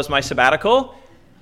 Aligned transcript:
was 0.00 0.08
my 0.08 0.22
sabbatical. 0.22 0.94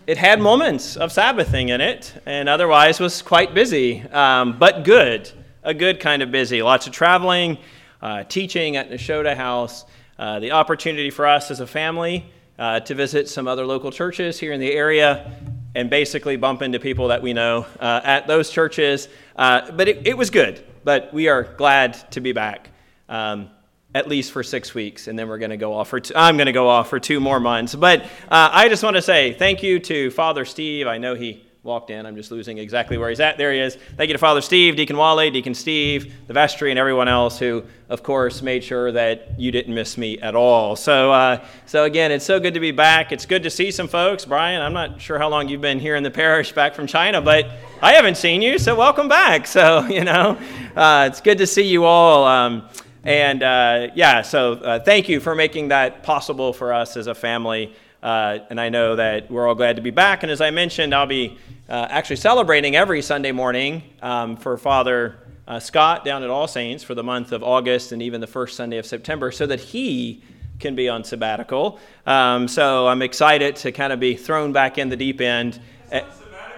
It 0.08 0.19
had 0.19 0.41
moments 0.41 0.97
of 0.97 1.12
Sabbathing 1.12 1.68
in 1.68 1.80
it, 1.80 2.12
and 2.26 2.49
otherwise 2.49 2.99
was 2.99 3.23
quite 3.23 3.54
busy, 3.54 4.03
um, 4.08 4.58
but 4.58 4.83
good. 4.83 5.31
A 5.62 5.73
good 5.73 6.00
kind 6.00 6.23
of 6.23 6.33
busy. 6.33 6.60
Lots 6.60 6.89
of 6.89 6.92
traveling, 6.92 7.58
uh, 8.02 8.24
teaching 8.24 8.74
at 8.74 8.90
Nashotah 8.90 9.36
House, 9.36 9.84
uh, 10.18 10.40
the 10.40 10.50
opportunity 10.50 11.08
for 11.08 11.24
us 11.24 11.52
as 11.52 11.60
a 11.60 11.68
family 11.68 12.32
uh, 12.58 12.80
to 12.80 12.96
visit 12.96 13.29
some 13.29 13.46
other 13.46 13.64
local 13.64 13.92
churches 13.92 14.40
here 14.40 14.52
in 14.52 14.59
the 14.59 14.72
area 14.72 15.30
and 15.77 15.88
basically 15.88 16.34
bump 16.34 16.61
into 16.61 16.80
people 16.80 17.06
that 17.06 17.22
we 17.22 17.32
know 17.32 17.64
uh, 17.79 18.00
at 18.02 18.27
those 18.27 18.50
churches. 18.50 19.06
Uh, 19.36 19.70
but 19.70 19.86
it, 19.86 20.04
it, 20.04 20.18
was 20.18 20.30
good, 20.30 20.66
but 20.82 21.14
we 21.14 21.29
are 21.29 21.45
glad 21.45 21.95
to 22.11 22.20
be 22.20 22.32
back. 22.32 22.70
Um, 23.09 23.50
at 23.95 24.07
least 24.07 24.32
for 24.32 24.43
six 24.43 24.75
weeks, 24.75 25.09
and 25.09 25.18
then 25.18 25.29
we're 25.29 25.39
going 25.39 25.50
to 25.50 25.57
go 25.57 25.75
off 25.75 25.89
for. 25.89 26.00
Two, 26.00 26.14
I'm 26.14 26.36
going 26.36 26.46
to 26.46 26.52
go 26.52 26.68
off 26.68 26.91
for 26.91 27.00
two 27.00 27.21
more 27.21 27.41
months. 27.41 27.75
But 27.75 28.03
uh, 28.03 28.50
I 28.53 28.68
just 28.68 28.82
want 28.82 28.96
to 28.96 29.03
say 29.03 29.32
thank 29.32 29.62
you 29.62 29.79
to 29.80 30.11
Father 30.11 30.45
Steve. 30.45 30.86
I 30.86 30.99
know 30.99 31.14
he 31.14 31.45
walked 31.62 31.90
in. 31.90 32.07
I'm 32.07 32.17
just 32.17 32.31
losing 32.31 32.57
exactly 32.59 32.97
where 32.97 33.09
he's 33.11 33.21
at. 33.21 33.37
There 33.37 33.53
he 33.53 33.59
is. 33.59 33.77
Thank 33.97 34.09
you 34.09 34.15
to 34.15 34.19
Father 34.19 34.41
Steve, 34.41 34.77
Deacon 34.77 34.97
Wally, 34.97 35.31
Deacon 35.31 35.55
Steve, 35.55 36.15
the 36.27 36.33
vestry, 36.33 36.71
and 36.71 36.79
everyone 36.79 37.09
else 37.09 37.39
who, 37.39 37.65
of 37.89 38.03
course, 38.03 38.43
made 38.43 38.62
sure 38.62 38.93
that 38.93 39.39
you 39.39 39.51
didn't 39.51 39.75
miss 39.75 39.98
me 39.98 40.19
at 40.20 40.34
all. 40.34 40.77
So, 40.77 41.12
uh, 41.12 41.45
so 41.67 41.84
again, 41.84 42.12
it's 42.12 42.25
so 42.25 42.41
good 42.41 42.55
to 42.55 42.61
be 42.61 42.70
back. 42.70 43.11
It's 43.11 43.27
good 43.27 43.43
to 43.43 43.51
see 43.51 43.70
some 43.70 43.89
folks. 43.89 44.25
Brian, 44.25 44.62
I'm 44.62 44.73
not 44.73 45.01
sure 45.01 45.19
how 45.19 45.29
long 45.29 45.48
you've 45.48 45.61
been 45.61 45.79
here 45.79 45.97
in 45.97 46.03
the 46.03 46.11
parish, 46.11 46.53
back 46.53 46.75
from 46.75 46.87
China, 46.87 47.20
but 47.20 47.47
I 47.83 47.93
haven't 47.93 48.17
seen 48.17 48.41
you, 48.41 48.59
so 48.59 48.75
welcome 48.75 49.09
back. 49.09 49.47
So, 49.47 49.84
you 49.89 50.05
know, 50.05 50.39
uh, 50.77 51.09
it's 51.11 51.20
good 51.20 51.39
to 51.39 51.47
see 51.47 51.67
you 51.67 51.84
all. 51.84 52.25
Um, 52.25 52.69
and 53.05 53.43
uh, 53.43 53.88
yeah, 53.95 54.23
so 54.23 54.52
uh, 54.52 54.80
thank 54.80 55.09
you 55.09 55.20
for 55.20 55.34
making 55.34 55.69
that 55.69 56.02
possible 56.02 56.52
for 56.52 56.73
us 56.73 56.97
as 56.97 57.06
a 57.06 57.15
family. 57.15 57.75
Uh, 58.02 58.39
and 58.51 58.61
I 58.61 58.69
know 58.69 58.97
that 58.97 59.30
we're 59.30 59.47
all 59.48 59.55
glad 59.55 59.77
to 59.77 59.83
be 59.83 59.91
back. 59.91 60.23
And 60.23 60.30
as 60.30 60.41
I 60.41 60.51
mentioned, 60.51 60.95
I'll 60.95 61.06
be 61.06 61.39
uh, 61.69 61.87
actually 61.91 62.16
celebrating 62.16 62.77
every 62.77 63.03
Sunday 63.03 63.33
morning 63.33 63.83
um, 64.03 64.36
for 64.36 64.56
Father 64.56 65.17
uh, 65.48 65.58
Scott 65.58 66.05
down 66.05 66.23
at 66.23 66.31
All 66.31 66.47
Saints 66.47 66.84
for 66.84 66.95
the 66.95 67.03
month 67.03 67.33
of 67.33 67.42
August 67.42 67.92
and 67.92 68.03
even 68.03 68.20
the 68.20 68.27
first 68.27 68.56
Sunday 68.56 68.78
of 68.78 68.86
September 68.86 69.33
so 69.33 69.47
that 69.47 69.61
he 69.61 70.23
can 70.61 70.75
be 70.75 70.89
on 70.89 71.05
sabbatical. 71.05 71.80
Um, 72.06 72.48
so 72.48 72.86
I'm 72.86 73.03
excited 73.03 73.56
to 73.56 73.73
kind 73.73 73.92
of 73.92 74.01
be 74.01 74.17
thrown 74.17 74.53
back 74.53 74.78
in 74.78 74.89
the 74.89 74.97
deep 74.97 75.20
end. 75.20 75.61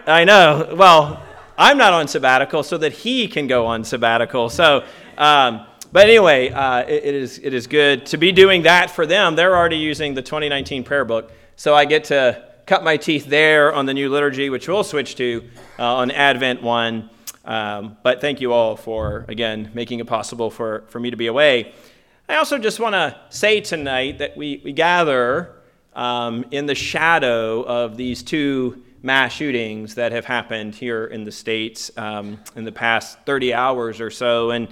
I 0.07 0.25
know. 0.25 0.75
Well, 0.77 1.23
I'm 1.57 1.77
not 1.77 1.93
on 1.93 2.09
sabbatical 2.09 2.63
so 2.63 2.79
that 2.79 2.93
he 2.93 3.29
can 3.29 3.47
go 3.47 3.67
on 3.67 3.85
sabbatical. 3.85 4.49
So, 4.49 4.85
um, 5.19 5.67
but 5.93 6.09
anyway, 6.09 6.51
uh, 6.51 6.81
it, 6.81 7.05
it, 7.05 7.15
is, 7.15 7.39
it 7.39 7.53
is 7.53 7.67
good 7.67 8.07
to 8.07 8.17
be 8.17 8.33
doing 8.33 8.63
that 8.63 8.91
for 8.91 9.07
them. 9.07 9.35
They're 9.35 9.57
already 9.57 9.79
using 9.79 10.15
the 10.15 10.23
2019 10.23 10.85
prayer 10.85 11.05
book. 11.05 11.33
So 11.57 11.75
I 11.75 11.85
get 11.85 12.05
to 12.05 12.45
cut 12.67 12.85
my 12.85 12.97
teeth 12.97 13.27
there 13.27 13.73
on 13.73 13.87
the 13.87 13.95
new 13.95 14.09
liturgy, 14.09 14.51
which 14.51 14.69
we'll 14.69 14.85
switch 14.85 15.17
to 15.17 15.49
uh, 15.79 15.97
on 15.97 16.11
Advent 16.11 16.63
1. 16.63 17.11
Um, 17.45 17.97
but 18.03 18.21
thank 18.21 18.41
you 18.41 18.53
all 18.53 18.77
for, 18.77 19.25
again, 19.29 19.71
making 19.75 19.99
it 19.99 20.07
possible 20.07 20.51
for, 20.51 20.85
for 20.89 21.01
me 21.01 21.11
to 21.11 21.17
be 21.17 21.27
away. 21.27 21.73
I 22.29 22.37
also 22.37 22.59
just 22.59 22.79
want 22.79 22.95
to 22.95 23.19
say 23.31 23.61
tonight 23.61 24.19
that 24.19 24.37
we, 24.37 24.61
we 24.65 24.73
gather 24.73 25.57
um, 25.95 26.45
in 26.53 26.67
the 26.67 26.77
shadow 26.77 27.63
of 27.63 27.97
these 27.97 28.23
two 28.23 28.85
mass 29.03 29.33
shootings 29.33 29.97
that 29.97 30.13
have 30.13 30.25
happened 30.25 30.75
here 30.75 31.07
in 31.07 31.25
the 31.25 31.33
States 31.33 31.91
um, 31.97 32.39
in 32.55 32.65
the 32.65 32.73
past 32.73 33.19
30 33.27 33.55
hours 33.55 34.01
or 34.01 34.11
so. 34.11 34.51
And 34.51 34.69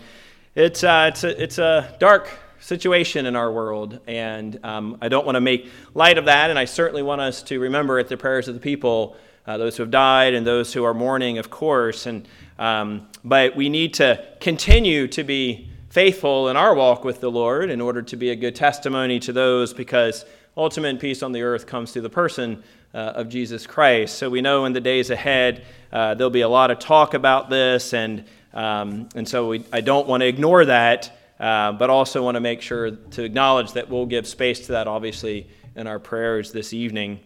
it's, 0.55 0.83
uh, 0.83 1.11
it's, 1.13 1.25
a, 1.25 1.43
it's 1.43 1.59
a 1.59 1.95
dark 1.99 2.29
situation 2.61 3.27
in 3.27 3.37
our 3.37 3.53
world, 3.53 4.01
and 4.07 4.59
um, 4.65 4.99
I 5.01 5.09
don't 5.09 5.25
want 5.25 5.37
to 5.37 5.41
make 5.41 5.71
light 5.95 6.19
of 6.19 6.25
that, 6.25 6.51
and 6.51 6.59
I 6.59 6.65
certainly 6.65 7.03
want 7.03 7.21
us 7.21 7.43
to 7.45 7.61
remember 7.61 7.99
at 7.99 8.09
the 8.09 8.17
prayers 8.17 8.49
of 8.49 8.55
the 8.55 8.61
people, 8.61 9.17
uh, 9.47 9.57
those 9.57 9.77
who 9.77 9.83
have 9.83 9.91
died 9.91 10.35
and 10.35 10.47
those 10.47 10.73
who 10.73 10.85
are 10.85 10.95
mourning, 10.95 11.39
of 11.39 11.51
course. 11.51 12.07
And, 12.07 12.27
um, 12.59 13.09
but 13.25 13.57
we 13.57 13.69
need 13.69 13.95
to 13.95 14.25
continue 14.41 15.07
to 15.09 15.25
be 15.25 15.71
faithful 15.89 16.49
in 16.49 16.57
our 16.57 16.75
walk 16.75 17.05
with 17.05 17.21
the 17.21 17.31
Lord 17.31 17.71
in 17.71 17.81
order 17.81 18.03
to 18.03 18.17
be 18.17 18.31
a 18.31 18.37
good 18.37 18.55
testimony 18.55 19.19
to 19.21 19.33
those 19.33 19.73
because 19.73 20.25
ultimate 20.57 21.01
peace 21.01 21.23
on 21.23 21.33
the 21.33 21.43
earth 21.43 21.67
comes 21.67 21.93
through 21.93 22.03
the 22.03 22.11
person 22.11 22.63
uh, 22.93 22.99
of 22.99 23.29
Jesus 23.29 23.67
Christ. 23.67 24.19
So 24.19 24.29
we 24.29 24.41
know 24.41 24.65
in 24.65 24.73
the 24.73 24.81
days 24.81 25.11
ahead 25.11 25.65
uh, 25.93 26.15
there'll 26.15 26.31
be 26.31 26.43
a 26.43 26.49
lot 26.49 26.71
of 26.71 26.79
talk 26.79 27.15
about 27.15 27.49
this 27.49 27.95
and 27.95 28.25
um, 28.55 29.09
and 29.15 29.29
so 29.29 29.49
we, 29.49 29.65
I 29.73 29.81
don't 29.81 30.09
want 30.09 30.23
to 30.23 30.27
ignore 30.27 30.65
that, 30.65 31.17
uh, 31.39 31.73
but 31.73 31.91
also 31.91 32.23
want 32.23 32.35
to 32.37 32.41
make 32.41 32.61
sure 32.63 32.91
to 32.91 33.23
acknowledge 33.23 33.73
that 33.73 33.89
we'll 33.89 34.07
give 34.07 34.27
space 34.27 34.67
to 34.67 34.73
that, 34.73 34.89
obviously, 34.89 35.47
in 35.77 35.87
our 35.87 35.99
prayers 35.99 36.53
this 36.53 36.73
evening. 36.73 37.21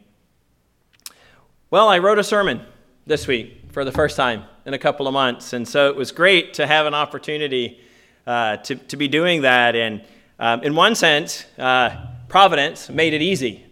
Well, 1.70 1.88
I 1.88 1.98
wrote 1.98 2.18
a 2.18 2.24
sermon 2.24 2.60
this 3.06 3.26
week 3.26 3.62
for 3.70 3.84
the 3.84 3.92
first 3.92 4.16
time 4.16 4.44
in 4.66 4.74
a 4.74 4.78
couple 4.78 5.08
of 5.08 5.14
months, 5.14 5.52
and 5.54 5.66
so 5.66 5.88
it 5.88 5.96
was 5.96 6.12
great 6.12 6.54
to 6.54 6.66
have 6.66 6.86
an 6.86 6.94
opportunity 6.94 7.80
uh, 8.26 8.58
to, 8.58 8.74
to 8.74 8.96
be 8.96 9.08
doing 9.08 9.42
that. 9.42 9.74
And 9.74 10.04
um, 10.38 10.62
in 10.62 10.74
one 10.74 10.94
sense, 10.94 11.46
uh, 11.58 11.96
Providence 12.28 12.88
made 12.88 13.12
it 13.12 13.22
easy, 13.22 13.64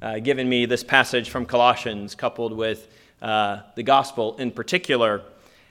uh, 0.00 0.18
giving 0.18 0.48
me 0.48 0.66
this 0.66 0.84
passage 0.84 1.30
from 1.30 1.46
Colossians 1.46 2.14
coupled 2.14 2.52
with 2.52 2.88
uh, 3.20 3.60
the 3.74 3.82
gospel 3.82 4.36
in 4.36 4.50
particular. 4.50 5.22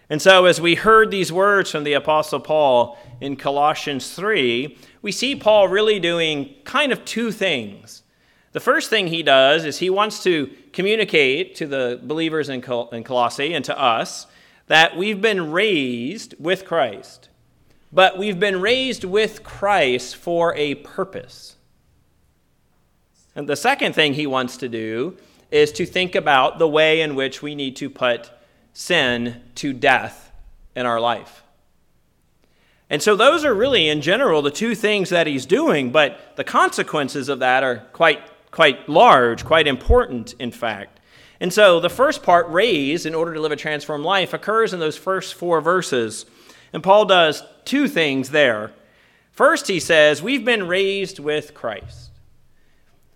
And 0.10 0.22
so, 0.22 0.46
as 0.46 0.62
we 0.62 0.76
heard 0.76 1.10
these 1.10 1.32
words 1.32 1.72
from 1.72 1.84
the 1.84 1.94
Apostle 1.94 2.40
Paul 2.40 2.98
in 3.20 3.36
Colossians 3.36 4.14
3, 4.14 4.78
we 5.02 5.12
see 5.12 5.36
Paul 5.36 5.68
really 5.68 6.00
doing 6.00 6.56
kind 6.64 6.92
of 6.92 7.04
two 7.06 7.32
things. 7.32 8.04
The 8.52 8.60
first 8.60 8.90
thing 8.90 9.08
he 9.08 9.24
does 9.24 9.66
is 9.66 9.80
he 9.80 9.90
wants 9.90 10.22
to 10.24 10.50
communicate 10.74 11.56
to 11.56 11.68
the 11.68 12.00
believers 12.04 12.50
in, 12.50 12.62
Col- 12.62 12.90
in 12.92 13.04
Colossae 13.04 13.54
and 13.54 13.66
to 13.66 13.78
us 13.78 14.28
that 14.68 14.96
we've 14.96 15.22
been 15.22 15.52
raised 15.52 16.36
with 16.40 16.66
Christ, 16.66 17.30
but 17.92 18.18
we've 18.18 18.40
been 18.40 18.62
raised 18.62 19.04
with 19.04 19.44
Christ 19.44 20.16
for 20.16 20.56
a 20.56 20.76
purpose. 20.76 21.56
And 23.36 23.50
the 23.50 23.56
second 23.56 23.94
thing 23.94 24.14
he 24.14 24.28
wants 24.28 24.58
to 24.58 24.70
do 24.70 25.18
is 25.52 25.72
to 25.74 25.86
think 25.86 26.16
about 26.16 26.58
the 26.58 26.68
way 26.68 27.02
in 27.02 27.16
which 27.16 27.42
we 27.42 27.56
need 27.56 27.76
to 27.78 27.90
put 27.90 28.32
sin 28.76 29.42
to 29.56 29.72
death 29.72 30.34
in 30.76 30.86
our 30.86 31.00
life. 31.00 31.44
And 32.90 33.02
so, 33.02 33.16
those 33.16 33.44
are 33.44 33.54
really, 33.56 33.90
in 33.90 34.02
general, 34.02 34.44
the 34.44 34.52
two 34.52 34.76
things 34.76 35.10
that 35.10 35.26
he's 35.26 35.48
doing, 35.48 35.92
but 35.92 36.36
the 36.36 36.44
consequences 36.44 37.30
of 37.30 37.40
that 37.40 37.64
are 37.64 37.78
quite, 37.94 38.20
quite 38.52 38.88
large, 38.88 39.44
quite 39.44 39.66
important, 39.66 40.36
in 40.38 40.52
fact. 40.52 41.00
And 41.40 41.52
so, 41.52 41.80
the 41.80 41.90
first 41.90 42.22
part, 42.22 42.48
raised 42.50 43.08
in 43.08 43.16
order 43.16 43.34
to 43.34 43.40
live 43.42 43.52
a 43.52 43.56
transformed 43.56 44.06
life, 44.06 44.34
occurs 44.34 44.72
in 44.72 44.80
those 44.80 44.98
first 44.98 45.34
four 45.34 45.62
verses. 45.62 46.26
And 46.74 46.84
Paul 46.84 47.06
does 47.06 47.42
two 47.64 47.88
things 47.88 48.30
there. 48.30 48.72
First, 49.32 49.68
he 49.68 49.80
says, 49.80 50.22
We've 50.22 50.46
been 50.46 50.68
raised 50.68 51.18
with 51.18 51.54
Christ. 51.56 52.05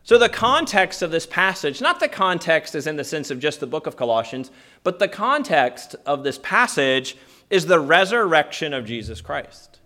So, 0.09 0.17
the 0.17 0.27
context 0.27 1.03
of 1.03 1.11
this 1.11 1.27
passage, 1.27 1.81
not 1.81 1.99
the 1.99 2.07
context 2.07 2.73
as 2.73 2.87
in 2.87 2.95
the 2.95 3.03
sense 3.03 3.29
of 3.29 3.37
just 3.37 3.59
the 3.59 3.67
book 3.67 3.85
of 3.85 3.95
Colossians, 3.95 4.49
but 4.83 4.97
the 4.97 5.07
context 5.07 5.95
of 6.03 6.23
this 6.23 6.39
passage 6.39 7.15
is 7.51 7.67
the 7.67 7.79
resurrection 7.79 8.73
of 8.73 8.85
Jesus 8.85 9.21
Christ. 9.21 9.79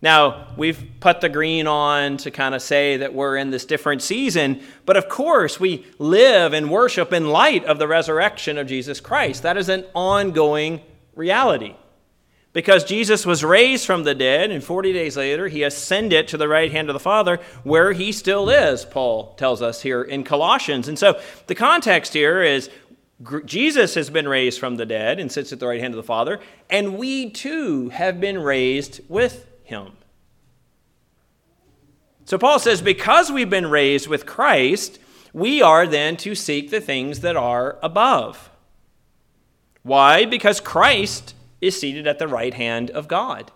Now, 0.00 0.54
we've 0.56 0.82
put 1.00 1.20
the 1.20 1.28
green 1.28 1.66
on 1.66 2.16
to 2.16 2.30
kind 2.30 2.54
of 2.54 2.62
say 2.62 2.96
that 2.96 3.12
we're 3.12 3.36
in 3.36 3.50
this 3.50 3.66
different 3.66 4.00
season, 4.00 4.62
but 4.86 4.96
of 4.96 5.10
course, 5.10 5.60
we 5.60 5.84
live 5.98 6.54
and 6.54 6.70
worship 6.70 7.12
in 7.12 7.28
light 7.28 7.66
of 7.66 7.78
the 7.78 7.86
resurrection 7.86 8.56
of 8.56 8.66
Jesus 8.66 8.98
Christ. 8.98 9.42
That 9.42 9.58
is 9.58 9.68
an 9.68 9.84
ongoing 9.94 10.80
reality. 11.14 11.76
Because 12.52 12.84
Jesus 12.84 13.24
was 13.24 13.42
raised 13.42 13.86
from 13.86 14.04
the 14.04 14.14
dead, 14.14 14.50
and 14.50 14.62
40 14.62 14.92
days 14.92 15.16
later, 15.16 15.48
he 15.48 15.62
ascended 15.62 16.28
to 16.28 16.36
the 16.36 16.48
right 16.48 16.70
hand 16.70 16.90
of 16.90 16.94
the 16.94 17.00
Father, 17.00 17.38
where 17.62 17.92
he 17.92 18.12
still 18.12 18.50
is, 18.50 18.84
Paul 18.84 19.34
tells 19.36 19.62
us 19.62 19.80
here 19.80 20.02
in 20.02 20.22
Colossians. 20.22 20.86
And 20.86 20.98
so 20.98 21.18
the 21.46 21.54
context 21.54 22.12
here 22.12 22.42
is 22.42 22.68
Jesus 23.46 23.94
has 23.94 24.10
been 24.10 24.28
raised 24.28 24.60
from 24.60 24.76
the 24.76 24.84
dead 24.84 25.18
and 25.18 25.32
sits 25.32 25.52
at 25.52 25.60
the 25.60 25.66
right 25.66 25.80
hand 25.80 25.94
of 25.94 25.96
the 25.96 26.02
Father, 26.02 26.40
and 26.68 26.98
we 26.98 27.30
too 27.30 27.88
have 27.88 28.20
been 28.20 28.38
raised 28.38 29.00
with 29.08 29.46
him. 29.64 29.92
So 32.26 32.36
Paul 32.36 32.58
says, 32.58 32.82
because 32.82 33.32
we've 33.32 33.50
been 33.50 33.70
raised 33.70 34.08
with 34.08 34.26
Christ, 34.26 34.98
we 35.32 35.62
are 35.62 35.86
then 35.86 36.16
to 36.18 36.34
seek 36.34 36.70
the 36.70 36.80
things 36.80 37.20
that 37.20 37.36
are 37.36 37.78
above. 37.82 38.50
Why? 39.82 40.26
Because 40.26 40.60
Christ 40.60 41.34
is 41.62 41.78
seated 41.78 42.06
at 42.06 42.18
the 42.18 42.28
right 42.28 42.52
hand 42.52 42.90
of 42.90 43.08
God. 43.08 43.50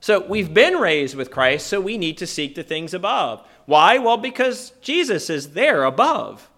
So 0.00 0.26
we've 0.26 0.52
been 0.52 0.74
raised 0.78 1.14
with 1.14 1.30
Christ, 1.30 1.68
so 1.68 1.80
we 1.80 1.96
need 1.96 2.18
to 2.18 2.26
seek 2.26 2.56
the 2.56 2.64
things 2.64 2.92
above. 2.92 3.46
Why? 3.66 3.98
Well, 3.98 4.16
because 4.16 4.70
Jesus 4.80 5.30
is 5.30 5.50
there 5.50 5.84
above. 5.84 6.50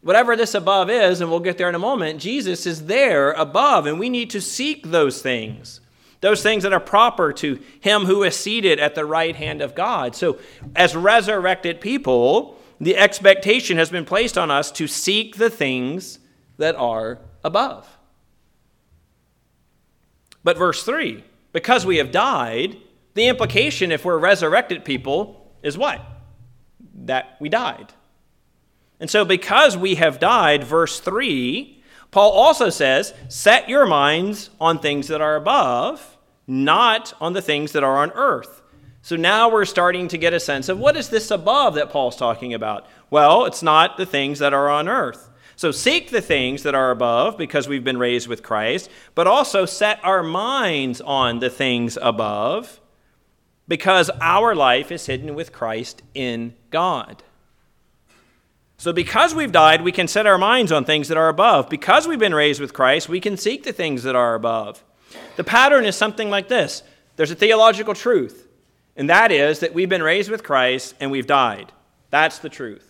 Whatever 0.00 0.36
this 0.36 0.54
above 0.54 0.88
is, 0.88 1.20
and 1.20 1.28
we'll 1.30 1.40
get 1.40 1.58
there 1.58 1.68
in 1.68 1.74
a 1.74 1.78
moment, 1.78 2.20
Jesus 2.20 2.66
is 2.66 2.86
there 2.86 3.32
above, 3.32 3.84
and 3.84 3.98
we 3.98 4.08
need 4.08 4.30
to 4.30 4.40
seek 4.40 4.86
those 4.86 5.20
things. 5.20 5.82
Those 6.20 6.42
things 6.42 6.62
that 6.62 6.72
are 6.72 6.80
proper 6.80 7.32
to 7.34 7.60
him 7.80 8.04
who 8.04 8.22
is 8.22 8.34
seated 8.34 8.80
at 8.80 8.94
the 8.94 9.04
right 9.04 9.36
hand 9.36 9.60
of 9.60 9.74
God. 9.74 10.16
So, 10.16 10.38
as 10.74 10.96
resurrected 10.96 11.80
people, 11.80 12.58
the 12.80 12.96
expectation 12.96 13.76
has 13.76 13.90
been 13.90 14.04
placed 14.04 14.38
on 14.38 14.50
us 14.50 14.72
to 14.72 14.86
seek 14.86 15.36
the 15.36 15.50
things 15.50 16.20
that 16.56 16.74
are 16.76 17.18
above. 17.44 17.97
But 20.48 20.56
verse 20.56 20.82
3 20.82 21.22
because 21.52 21.84
we 21.84 21.98
have 21.98 22.10
died, 22.10 22.78
the 23.12 23.28
implication, 23.28 23.92
if 23.92 24.02
we're 24.02 24.16
resurrected 24.16 24.82
people, 24.82 25.52
is 25.62 25.76
what? 25.76 26.00
That 27.04 27.36
we 27.38 27.50
died. 27.50 27.92
And 28.98 29.10
so, 29.10 29.26
because 29.26 29.76
we 29.76 29.96
have 29.96 30.18
died, 30.18 30.64
verse 30.64 31.00
3, 31.00 31.82
Paul 32.10 32.30
also 32.30 32.70
says, 32.70 33.12
Set 33.28 33.68
your 33.68 33.84
minds 33.84 34.48
on 34.58 34.78
things 34.78 35.08
that 35.08 35.20
are 35.20 35.36
above, 35.36 36.16
not 36.46 37.12
on 37.20 37.34
the 37.34 37.42
things 37.42 37.72
that 37.72 37.84
are 37.84 37.98
on 37.98 38.10
earth. 38.12 38.62
So 39.02 39.16
now 39.16 39.50
we're 39.50 39.66
starting 39.66 40.08
to 40.08 40.16
get 40.16 40.32
a 40.32 40.40
sense 40.40 40.70
of 40.70 40.78
what 40.78 40.96
is 40.96 41.10
this 41.10 41.30
above 41.30 41.74
that 41.74 41.90
Paul's 41.90 42.16
talking 42.16 42.54
about? 42.54 42.86
Well, 43.10 43.44
it's 43.44 43.62
not 43.62 43.98
the 43.98 44.06
things 44.06 44.38
that 44.38 44.54
are 44.54 44.70
on 44.70 44.88
earth. 44.88 45.28
So 45.58 45.72
seek 45.72 46.10
the 46.10 46.20
things 46.20 46.62
that 46.62 46.76
are 46.76 46.92
above 46.92 47.36
because 47.36 47.66
we've 47.66 47.82
been 47.82 47.98
raised 47.98 48.28
with 48.28 48.44
Christ, 48.44 48.88
but 49.16 49.26
also 49.26 49.66
set 49.66 49.98
our 50.04 50.22
minds 50.22 51.00
on 51.00 51.40
the 51.40 51.50
things 51.50 51.98
above 52.00 52.80
because 53.66 54.08
our 54.20 54.54
life 54.54 54.92
is 54.92 55.06
hidden 55.06 55.34
with 55.34 55.52
Christ 55.52 56.02
in 56.14 56.54
God. 56.70 57.24
So, 58.76 58.92
because 58.92 59.34
we've 59.34 59.50
died, 59.50 59.82
we 59.82 59.90
can 59.90 60.06
set 60.06 60.28
our 60.28 60.38
minds 60.38 60.70
on 60.70 60.84
things 60.84 61.08
that 61.08 61.18
are 61.18 61.28
above. 61.28 61.68
Because 61.68 62.06
we've 62.06 62.20
been 62.20 62.34
raised 62.34 62.60
with 62.60 62.72
Christ, 62.72 63.08
we 63.08 63.18
can 63.18 63.36
seek 63.36 63.64
the 63.64 63.72
things 63.72 64.04
that 64.04 64.14
are 64.14 64.36
above. 64.36 64.84
The 65.34 65.42
pattern 65.42 65.84
is 65.84 65.96
something 65.96 66.30
like 66.30 66.46
this 66.48 66.84
there's 67.16 67.32
a 67.32 67.34
theological 67.34 67.94
truth 67.94 68.46
and 68.98 69.10
that 69.10 69.30
is 69.30 69.60
that 69.60 69.72
we've 69.72 69.88
been 69.88 70.02
raised 70.02 70.28
with 70.28 70.42
Christ 70.42 70.94
and 70.98 71.10
we've 71.10 71.26
died. 71.26 71.72
That's 72.10 72.40
the 72.40 72.48
truth. 72.48 72.87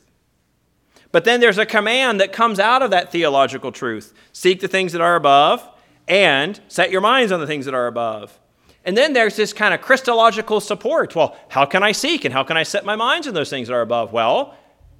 But 1.11 1.25
then 1.25 1.41
there's 1.41 1.59
a 1.59 1.67
command 1.67 2.21
that 2.21 2.33
comes 2.33 2.61
out 2.61 2.83
of 2.83 2.91
that 2.91 3.11
theological 3.11 3.73
truth 3.73 4.13
seek 4.33 4.61
the 4.61 4.69
things 4.69 4.93
that 4.93 5.01
are 5.01 5.17
above 5.17 5.67
and 6.07 6.61
set 6.69 6.91
your 6.91 7.01
minds 7.01 7.33
on 7.33 7.41
the 7.41 7.47
things 7.47 7.65
that 7.65 7.75
are 7.75 7.87
above. 7.87 8.39
And 8.85 8.97
then 8.97 9.13
there's 9.13 9.37
this 9.37 9.53
kind 9.53 9.75
of 9.75 9.83
Christological 9.83 10.61
support. 10.61 11.15
Well, 11.15 11.37
how 11.49 11.67
can 11.67 11.83
I 11.83 11.93
seek 11.93 12.25
and 12.25 12.33
how 12.33 12.43
can 12.43 12.57
I 12.57 12.63
set 12.63 12.85
my 12.85 12.97
minds 12.97 13.27
on 13.27 13.35
those 13.35 13.51
things 13.51 13.69
that 13.69 13.75
are 13.75 13.83
above? 13.83 14.13
Well, 14.13 14.57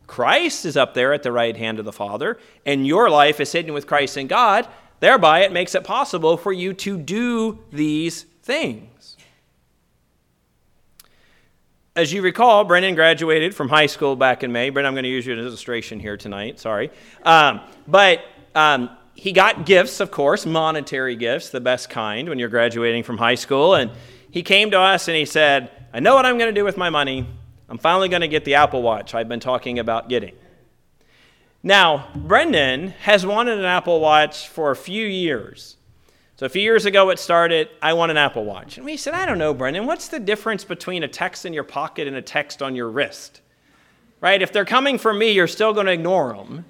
Christ 0.07 0.65
is 0.65 0.77
up 0.77 0.95
there 0.95 1.13
at 1.13 1.23
the 1.23 1.33
right 1.33 1.57
hand 1.57 1.79
of 1.79 1.85
the 1.85 1.93
Father, 1.93 2.39
and 2.67 2.87
your 2.87 3.11
life 3.11 3.41
is 3.41 3.53
hidden 3.53 3.75
with 3.75 3.87
Christ 3.87 4.17
in 4.17 4.27
God. 4.27 4.67
Thereby, 5.01 5.41
it 5.41 5.53
makes 5.53 5.75
it 5.75 5.85
possible 5.85 6.37
for 6.37 6.53
you 6.53 6.73
to 6.75 6.99
do 6.99 7.59
these 7.71 8.23
things. 8.43 8.88
As 11.99 12.13
you 12.13 12.23
recall, 12.23 12.63
Brennan 12.63 12.95
graduated 12.95 13.57
from 13.57 13.69
high 13.69 13.87
school 13.87 14.15
back 14.15 14.45
in 14.45 14.53
May. 14.53 14.71
Brennan, 14.71 14.87
I'm 14.87 14.95
going 14.95 15.03
to 15.03 15.09
use 15.09 15.27
you 15.27 15.33
as 15.33 15.41
an 15.41 15.47
illustration 15.47 15.99
here 15.99 16.17
tonight. 16.17 16.61
Sorry. 16.61 16.93
Um, 17.25 17.61
but 17.89 18.21
um, 18.55 18.91
he 19.17 19.33
got 19.33 19.67
gifts, 19.67 19.99
of 19.99 20.13
course, 20.13 20.47
monetary 20.47 21.17
gifts, 21.17 21.51
the 21.51 21.61
best 21.61 21.91
kind 21.91 22.29
when 22.29 22.39
you're 22.39 22.51
graduating 22.51 23.03
from 23.03 23.19
high 23.19 23.35
school. 23.35 23.75
And 23.75 23.91
he 24.31 24.45
came 24.45 24.71
to 24.71 24.79
us 24.79 25.09
and 25.09 25.17
he 25.17 25.25
said, 25.25 25.73
I 25.93 25.99
know 25.99 26.15
what 26.15 26.25
I'm 26.25 26.39
going 26.39 26.55
to 26.55 26.61
do 26.61 26.65
with 26.65 26.77
my 26.77 26.89
money. 26.89 27.27
I'm 27.69 27.79
finally 27.79 28.09
going 28.09 28.23
to 28.23 28.29
get 28.29 28.45
the 28.45 28.55
Apple 28.55 28.81
Watch 28.81 29.13
I've 29.13 29.29
been 29.29 29.41
talking 29.41 29.81
about 29.81 30.09
getting. 30.09 30.37
Now, 31.65 32.11
Brendan 32.15 32.91
has 32.91 33.27
wanted 33.27 33.59
an 33.59 33.65
Apple 33.65 33.99
Watch 33.99 34.47
for 34.47 34.71
a 34.71 34.77
few 34.77 35.05
years. 35.05 35.78
So 36.39 36.47
a 36.47 36.49
few 36.49 36.63
years 36.63 36.87
ago, 36.87 37.11
it 37.11 37.19
started, 37.19 37.69
I 37.83 37.95
want 37.95 38.13
an 38.13 38.17
Apple 38.17 38.45
Watch. 38.45 38.77
And 38.77 38.87
we 38.87 38.97
said, 38.97 39.13
I 39.13 39.27
don't 39.27 39.39
know, 39.39 39.53
Brendan, 39.53 39.87
what's 39.87 40.07
the 40.07 40.21
difference 40.21 40.63
between 40.63 41.03
a 41.03 41.09
text 41.09 41.45
in 41.45 41.53
your 41.53 41.65
pocket 41.65 42.07
and 42.07 42.15
a 42.15 42.23
text 42.23 42.63
on 42.63 42.77
your 42.77 42.89
wrist? 42.89 43.41
Right? 44.21 44.41
If 44.41 44.53
they're 44.53 44.65
coming 44.65 44.99
from 44.99 45.19
me, 45.19 45.33
you're 45.33 45.49
still 45.49 45.73
going 45.73 45.87
to 45.87 45.93
ignore 45.93 46.33
them. 46.35 46.65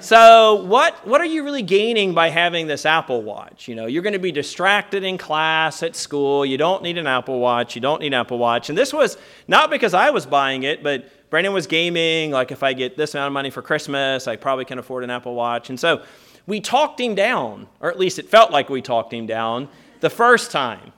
So 0.00 0.64
what, 0.64 1.06
what 1.06 1.22
are 1.22 1.26
you 1.26 1.44
really 1.44 1.62
gaining 1.62 2.12
by 2.12 2.28
having 2.28 2.66
this 2.66 2.84
Apple 2.84 3.22
Watch? 3.22 3.68
You 3.68 3.74
know, 3.74 3.86
you're 3.86 4.02
going 4.02 4.12
to 4.12 4.18
be 4.18 4.32
distracted 4.32 5.02
in 5.02 5.16
class, 5.16 5.82
at 5.82 5.96
school. 5.96 6.44
You 6.44 6.58
don't 6.58 6.82
need 6.82 6.98
an 6.98 7.06
Apple 7.06 7.40
Watch. 7.40 7.74
You 7.74 7.80
don't 7.80 8.02
need 8.02 8.08
an 8.08 8.20
Apple 8.20 8.36
Watch. 8.36 8.68
And 8.68 8.76
this 8.76 8.92
was 8.92 9.16
not 9.48 9.70
because 9.70 9.94
I 9.94 10.10
was 10.10 10.26
buying 10.26 10.64
it, 10.64 10.82
but 10.82 11.30
Brendan 11.30 11.54
was 11.54 11.66
gaming. 11.66 12.32
Like, 12.32 12.52
if 12.52 12.62
I 12.62 12.74
get 12.74 12.98
this 12.98 13.14
amount 13.14 13.28
of 13.28 13.32
money 13.32 13.48
for 13.48 13.62
Christmas, 13.62 14.28
I 14.28 14.36
probably 14.36 14.66
can 14.66 14.78
afford 14.78 15.04
an 15.04 15.10
Apple 15.10 15.34
Watch. 15.34 15.70
And 15.70 15.80
so 15.80 16.02
we 16.50 16.60
talked 16.60 17.00
him 17.00 17.14
down, 17.14 17.68
or 17.80 17.90
at 17.90 17.98
least 17.98 18.18
it 18.18 18.28
felt 18.28 18.50
like 18.50 18.68
we 18.68 18.82
talked 18.82 19.14
him 19.14 19.24
down 19.24 19.68
the 20.00 20.10
first 20.10 20.50
time 20.50 20.92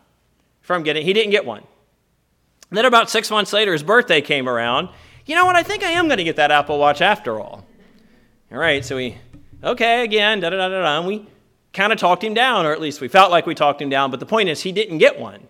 from 0.63 0.83
getting, 0.83 1.05
he 1.05 1.13
didn't 1.13 1.31
get 1.31 1.45
one. 1.45 1.63
And 2.71 2.79
then 2.79 2.87
about 2.87 3.11
six 3.11 3.31
months 3.31 3.53
later, 3.53 3.73
his 3.73 3.83
birthday 3.83 4.23
came 4.23 4.49
around. 4.49 4.89
You 5.27 5.37
know 5.37 5.45
what? 5.45 5.55
I 5.55 5.63
think 5.63 5.83
I 5.83 5.91
am 5.91 6.07
going 6.07 6.17
to 6.17 6.25
get 6.25 6.37
that 6.37 6.51
Apple 6.51 6.79
Watch 6.79 7.03
after 7.03 7.39
all. 7.39 7.67
All 8.51 8.59
right, 8.59 8.83
so 8.83 8.97
we, 8.97 9.19
okay, 9.63 10.03
again, 10.03 10.41
da 10.41 10.49
da 10.51 10.57
da 10.57 10.69
da 10.69 11.01
da. 11.01 11.07
We 11.07 11.27
kind 11.75 11.93
of 11.93 11.99
talked 11.99 12.25
him 12.25 12.33
down, 12.33 12.65
or 12.65 12.73
at 12.73 12.81
least 12.81 13.03
we 13.03 13.09
felt 13.09 13.31
like 13.31 13.45
we 13.45 13.55
talked 13.55 13.81
him 13.81 13.91
down, 13.91 14.11
but 14.11 14.21
the 14.21 14.27
point 14.27 14.49
is, 14.49 14.63
he 14.63 14.73
didn't 14.73 14.99
get 14.99 15.21
one. 15.21 15.49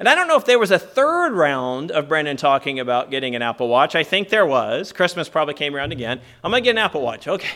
And 0.00 0.08
I 0.08 0.16
don't 0.16 0.26
know 0.26 0.36
if 0.36 0.44
there 0.46 0.58
was 0.58 0.72
a 0.72 0.78
third 0.78 1.32
round 1.32 1.92
of 1.92 2.08
Brendan 2.08 2.36
talking 2.36 2.80
about 2.80 3.10
getting 3.10 3.36
an 3.36 3.42
Apple 3.42 3.68
Watch. 3.68 3.94
I 3.94 4.02
think 4.02 4.28
there 4.28 4.46
was. 4.46 4.92
Christmas 4.92 5.28
probably 5.28 5.54
came 5.54 5.76
around 5.76 5.92
again. 5.92 6.20
I'm 6.42 6.50
going 6.50 6.62
to 6.62 6.64
get 6.64 6.72
an 6.72 6.78
Apple 6.78 7.02
Watch. 7.02 7.28
Okay. 7.28 7.48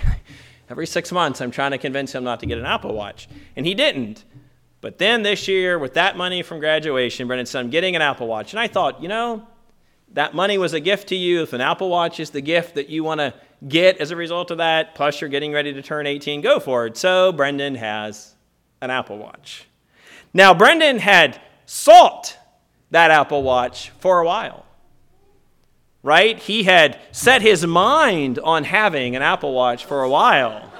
Every 0.73 0.87
six 0.87 1.13
months, 1.13 1.43
I'm 1.43 1.51
trying 1.51 1.73
to 1.73 1.79
convince 1.79 2.15
him 2.15 2.25
not 2.25 2.41
to 2.41 2.47
get 2.47 2.57
an 2.57 2.65
Apple 2.65 2.95
Watch. 2.95 3.29
And 3.57 3.67
he 3.67 3.75
didn't. 3.75 4.25
But 4.81 4.97
then 4.97 5.23
this 5.23 5.47
year, 5.47 5.79
with 5.79 5.93
that 5.95 6.17
money 6.17 6.43
from 6.43 6.61
graduation, 6.61 7.27
Brendan 7.27 7.45
said, 7.45 7.61
I'm 7.61 7.69
getting 7.69 7.95
an 7.95 8.01
Apple 8.01 8.27
Watch. 8.27 8.55
And 8.55 8.59
I 8.59 8.69
thought, 8.69 9.03
you 9.03 9.07
know, 9.07 9.47
that 10.15 10.35
money 10.35 10.57
was 10.57 10.73
a 10.73 10.81
gift 10.81 11.09
to 11.09 11.15
you. 11.15 11.43
If 11.43 11.53
an 11.53 11.61
Apple 11.61 11.91
Watch 11.91 12.21
is 12.21 12.31
the 12.31 12.41
gift 12.41 12.77
that 12.77 12.89
you 12.89 13.05
want 13.05 13.21
to 13.21 13.35
get 13.69 13.99
as 13.99 14.13
a 14.13 14.17
result 14.17 14.51
of 14.51 14.57
that, 14.59 14.95
plus 14.95 15.21
you're 15.21 15.29
getting 15.29 15.53
ready 15.53 15.75
to 15.75 15.83
turn 15.83 16.07
18, 16.07 16.41
go 16.41 16.59
for 16.59 16.87
it. 16.87 16.97
So 16.97 17.33
Brendan 17.33 17.75
has 17.75 18.35
an 18.81 18.89
Apple 18.89 19.19
Watch. 19.19 19.69
Now, 20.33 20.55
Brendan 20.55 21.01
had 21.01 21.39
sought 21.67 22.39
that 22.93 23.11
Apple 23.11 23.43
Watch 23.43 23.91
for 23.99 24.21
a 24.21 24.25
while 24.25 24.65
right? 26.03 26.39
He 26.39 26.65
had 26.65 26.99
set 27.13 27.43
his 27.43 27.67
mind 27.67 28.39
on 28.39 28.65
having 28.65 29.17
an 29.17 29.23
Apple 29.23 29.53
Watch 29.53 29.85
for 29.85 30.03
a 30.03 30.09
while. 30.09 30.73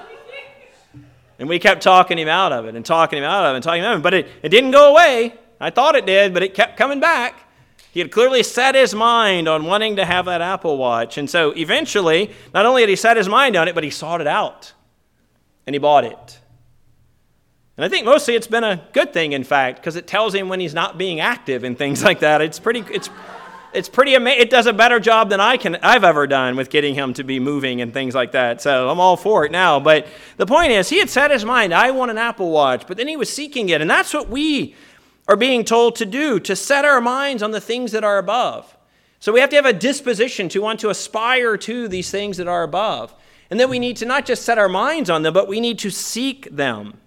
And 1.39 1.49
we 1.49 1.59
kept 1.59 1.81
talking 1.81 2.17
him 2.17 2.27
out 2.27 2.51
of 2.51 2.65
it 2.65 2.75
and 2.75 2.85
talking 2.85 3.19
him 3.19 3.23
out 3.23 3.45
of 3.45 3.53
it 3.53 3.55
and 3.55 3.63
talking 3.63 3.81
him 3.81 3.85
out 3.85 3.93
of 3.93 3.99
it. 3.99 4.03
But 4.03 4.13
it, 4.13 4.27
it 4.43 4.49
didn't 4.49 4.71
go 4.71 4.91
away. 4.91 5.33
I 5.59 5.69
thought 5.69 5.95
it 5.95 6.05
did, 6.05 6.33
but 6.33 6.43
it 6.43 6.53
kept 6.53 6.77
coming 6.77 6.99
back. 6.99 7.47
He 7.91 7.99
had 7.99 8.11
clearly 8.11 8.43
set 8.43 8.75
his 8.75 8.95
mind 8.95 9.47
on 9.47 9.65
wanting 9.65 9.97
to 9.97 10.05
have 10.05 10.25
that 10.25 10.41
Apple 10.41 10.77
Watch. 10.77 11.17
And 11.17 11.29
so 11.29 11.51
eventually, 11.51 12.31
not 12.53 12.65
only 12.65 12.81
had 12.81 12.89
he 12.89 12.95
set 12.95 13.17
his 13.17 13.29
mind 13.29 13.55
on 13.55 13.67
it, 13.67 13.75
but 13.75 13.83
he 13.83 13.89
sought 13.89 14.19
it 14.19 14.27
out. 14.27 14.73
And 15.65 15.75
he 15.75 15.79
bought 15.79 16.03
it. 16.03 16.39
And 17.77 17.85
I 17.85 17.89
think 17.89 18.05
mostly 18.05 18.35
it's 18.35 18.47
been 18.47 18.63
a 18.63 18.87
good 18.93 19.13
thing, 19.13 19.31
in 19.31 19.43
fact, 19.43 19.79
because 19.79 19.95
it 19.95 20.05
tells 20.05 20.33
him 20.33 20.49
when 20.49 20.59
he's 20.59 20.73
not 20.73 20.97
being 20.97 21.19
active 21.19 21.63
and 21.63 21.77
things 21.77 22.03
like 22.05 22.19
that. 22.19 22.41
It's 22.41 22.59
pretty, 22.59 22.83
it's, 22.91 23.09
it's 23.73 23.89
pretty 23.89 24.15
amazing. 24.15 24.41
It 24.41 24.49
does 24.49 24.65
a 24.65 24.73
better 24.73 24.99
job 24.99 25.29
than 25.29 25.39
I 25.39 25.57
can, 25.57 25.75
I've 25.77 26.03
ever 26.03 26.27
done 26.27 26.55
with 26.55 26.69
getting 26.69 26.95
him 26.95 27.13
to 27.15 27.23
be 27.23 27.39
moving 27.39 27.81
and 27.81 27.93
things 27.93 28.15
like 28.15 28.31
that. 28.33 28.61
So 28.61 28.89
I'm 28.89 28.99
all 28.99 29.17
for 29.17 29.45
it 29.45 29.51
now. 29.51 29.79
But 29.79 30.07
the 30.37 30.45
point 30.45 30.71
is, 30.71 30.89
he 30.89 30.99
had 30.99 31.09
set 31.09 31.31
his 31.31 31.45
mind, 31.45 31.73
I 31.73 31.91
want 31.91 32.11
an 32.11 32.17
Apple 32.17 32.51
Watch, 32.51 32.87
but 32.87 32.97
then 32.97 33.07
he 33.07 33.17
was 33.17 33.31
seeking 33.31 33.69
it. 33.69 33.81
And 33.81 33.89
that's 33.89 34.13
what 34.13 34.29
we 34.29 34.75
are 35.27 35.35
being 35.35 35.63
told 35.63 35.95
to 35.97 36.05
do, 36.05 36.39
to 36.41 36.55
set 36.55 36.85
our 36.85 37.01
minds 37.01 37.41
on 37.41 37.51
the 37.51 37.61
things 37.61 37.91
that 37.91 38.03
are 38.03 38.17
above. 38.17 38.77
So 39.19 39.31
we 39.31 39.39
have 39.39 39.49
to 39.51 39.55
have 39.55 39.65
a 39.65 39.73
disposition 39.73 40.49
to 40.49 40.61
want 40.61 40.79
to 40.81 40.89
aspire 40.89 41.55
to 41.57 41.87
these 41.87 42.11
things 42.11 42.37
that 42.37 42.47
are 42.47 42.63
above. 42.63 43.15
And 43.49 43.59
then 43.59 43.69
we 43.69 43.79
need 43.79 43.97
to 43.97 44.05
not 44.05 44.25
just 44.25 44.43
set 44.43 44.57
our 44.57 44.69
minds 44.69 45.09
on 45.09 45.23
them, 45.23 45.33
but 45.33 45.47
we 45.47 45.59
need 45.59 45.79
to 45.79 45.89
seek 45.89 46.53
them. 46.53 46.99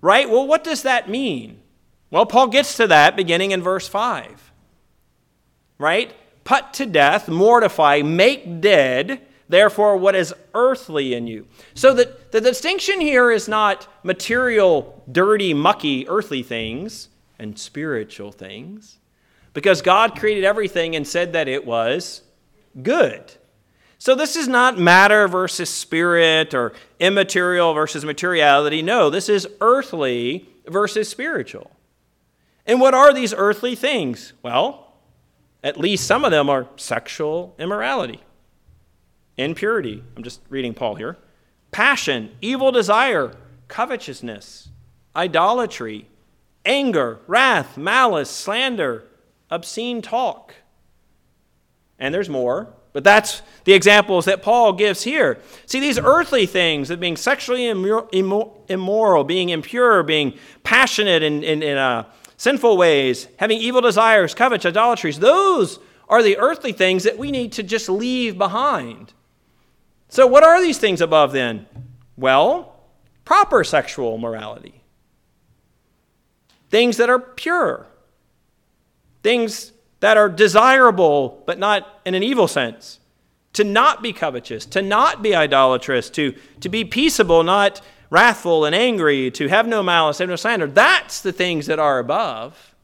Right? 0.00 0.30
Well, 0.30 0.46
what 0.46 0.64
does 0.64 0.82
that 0.82 1.08
mean? 1.08 1.60
Well, 2.10 2.24
Paul 2.24 2.48
gets 2.48 2.76
to 2.76 2.86
that 2.86 3.16
beginning 3.16 3.50
in 3.50 3.62
verse 3.62 3.86
5 3.86 4.47
right? 5.78 6.12
Put 6.44 6.72
to 6.74 6.86
death, 6.86 7.28
mortify, 7.28 8.02
make 8.02 8.60
dead, 8.60 9.20
therefore, 9.48 9.96
what 9.96 10.14
is 10.14 10.34
earthly 10.54 11.14
in 11.14 11.26
you. 11.26 11.46
So 11.74 11.94
that 11.94 12.32
the 12.32 12.40
distinction 12.40 13.00
here 13.00 13.30
is 13.30 13.48
not 13.48 13.86
material, 14.02 15.02
dirty, 15.10 15.54
mucky, 15.54 16.08
earthly 16.08 16.42
things 16.42 17.08
and 17.38 17.58
spiritual 17.58 18.32
things, 18.32 18.98
because 19.54 19.82
God 19.82 20.18
created 20.18 20.44
everything 20.44 20.96
and 20.96 21.06
said 21.06 21.32
that 21.34 21.48
it 21.48 21.64
was 21.64 22.22
good. 22.82 23.32
So 23.98 24.14
this 24.14 24.36
is 24.36 24.46
not 24.46 24.78
matter 24.78 25.26
versus 25.26 25.68
spirit 25.68 26.54
or 26.54 26.72
immaterial 27.00 27.74
versus 27.74 28.04
materiality. 28.04 28.80
No, 28.80 29.10
this 29.10 29.28
is 29.28 29.48
earthly 29.60 30.48
versus 30.66 31.08
spiritual. 31.08 31.70
And 32.64 32.80
what 32.80 32.94
are 32.94 33.12
these 33.12 33.34
earthly 33.36 33.74
things? 33.74 34.34
Well, 34.42 34.87
at 35.62 35.78
least 35.78 36.06
some 36.06 36.24
of 36.24 36.30
them 36.30 36.48
are 36.48 36.68
sexual 36.76 37.54
immorality, 37.58 38.20
impurity. 39.36 40.02
I'm 40.16 40.22
just 40.22 40.40
reading 40.48 40.74
Paul 40.74 40.94
here. 40.94 41.16
Passion, 41.70 42.30
evil 42.40 42.72
desire, 42.72 43.34
covetousness, 43.68 44.68
idolatry, 45.14 46.08
anger, 46.64 47.20
wrath, 47.26 47.76
malice, 47.76 48.30
slander, 48.30 49.04
obscene 49.50 50.02
talk. 50.02 50.54
And 51.98 52.14
there's 52.14 52.28
more 52.28 52.72
But 52.92 53.04
that's 53.04 53.42
the 53.64 53.74
examples 53.74 54.24
that 54.24 54.42
Paul 54.42 54.72
gives 54.72 55.02
here. 55.02 55.38
See, 55.66 55.78
these 55.78 55.98
earthly 55.98 56.46
things 56.46 56.90
of 56.90 56.98
being 56.98 57.16
sexually 57.16 57.68
immoral, 57.68 59.24
being 59.24 59.48
impure, 59.50 60.02
being 60.02 60.34
passionate 60.64 61.22
in, 61.22 61.44
in, 61.44 61.62
in 61.62 61.76
uh, 61.76 62.04
sinful 62.38 62.78
ways, 62.78 63.28
having 63.36 63.58
evil 63.58 63.82
desires, 63.82 64.32
covetous, 64.32 64.70
idolatries, 64.70 65.18
those 65.18 65.78
are 66.08 66.22
the 66.22 66.38
earthly 66.38 66.72
things 66.72 67.02
that 67.04 67.18
we 67.18 67.30
need 67.30 67.52
to 67.52 67.62
just 67.62 67.90
leave 67.90 68.38
behind. 68.38 69.12
So, 70.08 70.26
what 70.26 70.42
are 70.42 70.62
these 70.62 70.78
things 70.78 71.02
above 71.02 71.32
then? 71.32 71.66
Well, 72.16 72.76
proper 73.26 73.62
sexual 73.62 74.16
morality, 74.16 74.82
things 76.70 76.96
that 76.96 77.10
are 77.10 77.18
pure, 77.18 77.86
things 79.22 79.72
that 80.00 80.16
are 80.16 80.28
desirable, 80.28 81.42
but 81.44 81.58
not 81.58 82.00
in 82.06 82.14
an 82.14 82.22
evil 82.22 82.48
sense. 82.48 83.00
To 83.54 83.64
not 83.64 84.02
be 84.02 84.12
covetous, 84.12 84.64
to 84.66 84.82
not 84.82 85.22
be 85.22 85.34
idolatrous, 85.34 86.10
to, 86.10 86.34
to 86.60 86.68
be 86.68 86.84
peaceable, 86.84 87.42
not 87.42 87.80
wrathful 88.10 88.64
and 88.64 88.74
angry, 88.74 89.30
to 89.32 89.48
have 89.48 89.66
no 89.66 89.82
malice, 89.82 90.18
have 90.18 90.28
no 90.28 90.36
slander. 90.36 90.66
That's 90.66 91.20
the 91.20 91.32
things 91.32 91.66
that 91.66 91.78
are 91.78 91.98
above. 91.98 92.74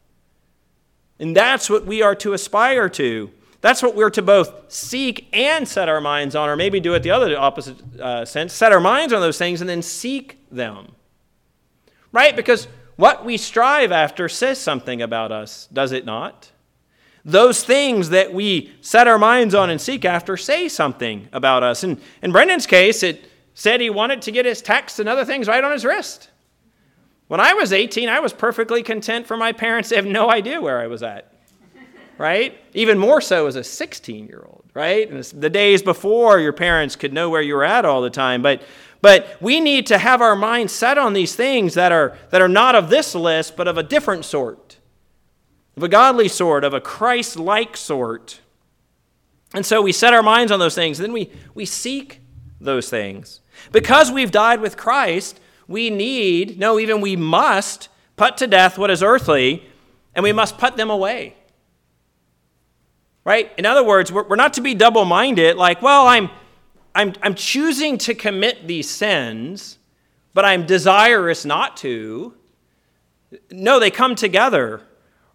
And 1.19 1.37
that's 1.37 1.71
what 1.71 1.87
we 1.87 2.03
are 2.03 2.15
to 2.17 2.33
aspire 2.33 2.89
to. 2.91 3.31
That's 3.61 3.83
what 3.83 3.95
we're 3.95 4.11
to 4.11 4.21
both 4.21 4.71
seek 4.71 5.29
and 5.33 5.67
set 5.67 5.89
our 5.89 6.01
minds 6.01 6.37
on, 6.37 6.51
or 6.51 6.57
maybe 6.57 6.81
do 6.81 6.93
it 6.95 7.03
the 7.03 7.13
other 7.13 7.39
opposite 7.39 7.79
uh, 7.99 8.25
sense 8.27 8.53
set 8.53 8.73
our 8.73 8.81
minds 8.81 9.13
on 9.13 9.23
those 9.23 9.39
things 9.39 9.63
and 9.63 9.71
then 9.71 9.81
seek 9.81 10.39
them. 10.51 10.93
Right? 12.13 12.37
Because 12.37 12.69
what 12.97 13.25
we 13.25 13.39
strive 13.39 13.91
after 13.91 14.29
says 14.29 14.61
something 14.61 15.01
about 15.01 15.33
us, 15.33 15.67
does 15.73 15.93
it 15.93 16.05
not? 16.05 16.53
Those 17.25 17.65
things 17.65 18.11
that 18.11 18.35
we 18.35 18.75
set 18.83 19.09
our 19.09 19.19
minds 19.19 19.55
on 19.55 19.71
and 19.71 19.81
seek 19.81 20.05
after 20.05 20.37
say 20.37 20.69
something 20.69 21.29
about 21.33 21.63
us. 21.63 21.83
And 21.83 22.01
in 22.23 22.33
Brendan's 22.33 22.67
case, 22.67 23.03
it 23.03 23.31
said 23.55 23.81
he 23.81 23.89
wanted 23.89 24.21
to 24.23 24.33
get 24.33 24.45
his 24.45 24.61
text 24.61 24.99
and 24.99 25.09
other 25.09 25.25
things 25.25 25.49
right 25.49 25.65
on 25.65 25.73
his 25.73 25.85
wrist. 25.85 26.29
When 27.29 27.41
I 27.41 27.55
was 27.55 27.73
18, 27.73 28.09
I 28.09 28.21
was 28.21 28.33
perfectly 28.33 28.83
content 28.83 29.27
for 29.27 29.37
my 29.37 29.53
parents 29.53 29.89
to 29.89 29.97
have 29.97 30.07
no 30.07 30.31
idea 30.31 30.61
where 30.61 30.81
I 30.81 30.89
was 30.89 31.03
at. 31.03 31.31
Right? 32.17 32.57
Even 32.75 32.99
more 32.99 33.21
so 33.21 33.49
as 33.49 33.57
a 33.57 33.65
16 33.65 34.27
year 34.27 34.45
old, 34.47 34.65
right? 34.73 35.11
And 35.11 35.25
the 35.25 35.51
days 35.51 35.83
before 35.83 36.39
your 36.39 36.53
parents 36.53 36.95
could 36.95 37.13
know 37.13 37.29
where 37.29 37.43
you 37.43 37.55
were 37.55 37.65
at 37.65 37.85
all 37.85 38.03
the 38.03 38.11
time. 38.11 38.41
But, 38.41 38.63
but 39.01 39.37
we 39.41 39.59
need 39.59 39.87
to 39.89 39.99
have 39.99 40.21
our 40.21 40.37
minds 40.37 40.73
set 40.73 40.97
on 40.97 41.13
these 41.13 41.35
things 41.35 41.75
that 41.75 41.91
are, 41.91 42.17
that 42.31 42.41
are 42.41 42.49
not 42.49 42.77
of 42.77 42.89
this 42.89 43.17
list, 43.17 43.57
but 43.57 43.67
of 43.67 43.79
a 43.79 43.83
different 43.83 44.25
sort, 44.25 44.79
of 45.77 45.83
a 45.83 45.89
godly 45.89 46.29
sort, 46.29 46.63
of 46.63 46.73
a 46.73 46.81
Christ 46.81 47.37
like 47.37 47.77
sort. 47.77 48.41
And 49.53 49.67
so 49.67 49.83
we 49.83 49.91
set 49.91 50.15
our 50.15 50.23
minds 50.23 50.53
on 50.53 50.61
those 50.61 50.77
things, 50.77 50.99
then 50.99 51.13
we, 51.13 51.33
we 51.53 51.65
seek 51.65 52.21
those 52.65 52.89
things. 52.91 53.41
Because 53.73 54.11
we've 54.11 54.31
died 54.31 54.61
with 54.61 54.77
Christ, 54.77 55.41
we 55.67 55.91
need, 55.91 56.59
no, 56.59 56.79
even 56.79 57.01
we 57.01 57.17
must 57.17 57.89
put 58.17 58.37
to 58.39 58.47
death 58.47 58.79
what 58.79 58.91
is 58.91 59.03
earthly, 59.03 59.67
and 60.15 60.23
we 60.23 60.33
must 60.33 60.59
put 60.59 60.77
them 60.77 60.91
away. 60.91 61.37
Right? 63.25 63.51
In 63.57 63.65
other 63.65 63.83
words, 63.83 64.13
we're, 64.13 64.25
we're 64.29 64.37
not 64.37 64.55
to 64.55 64.61
be 64.61 64.75
double 64.75 65.05
minded, 65.05 65.57
like, 65.57 65.81
well, 65.81 66.07
I'm, 66.07 66.31
I'm, 66.95 67.15
I'm 67.23 67.35
choosing 67.35 67.99
to 67.99 68.15
commit 68.15 68.67
these 68.67 68.89
sins, 68.89 69.79
but 70.35 70.45
I'm 70.45 70.67
desirous 70.67 71.45
not 71.45 71.77
to. 71.79 72.35
No, 73.51 73.81
they 73.81 73.91
come 73.91 74.15
together, 74.15 74.83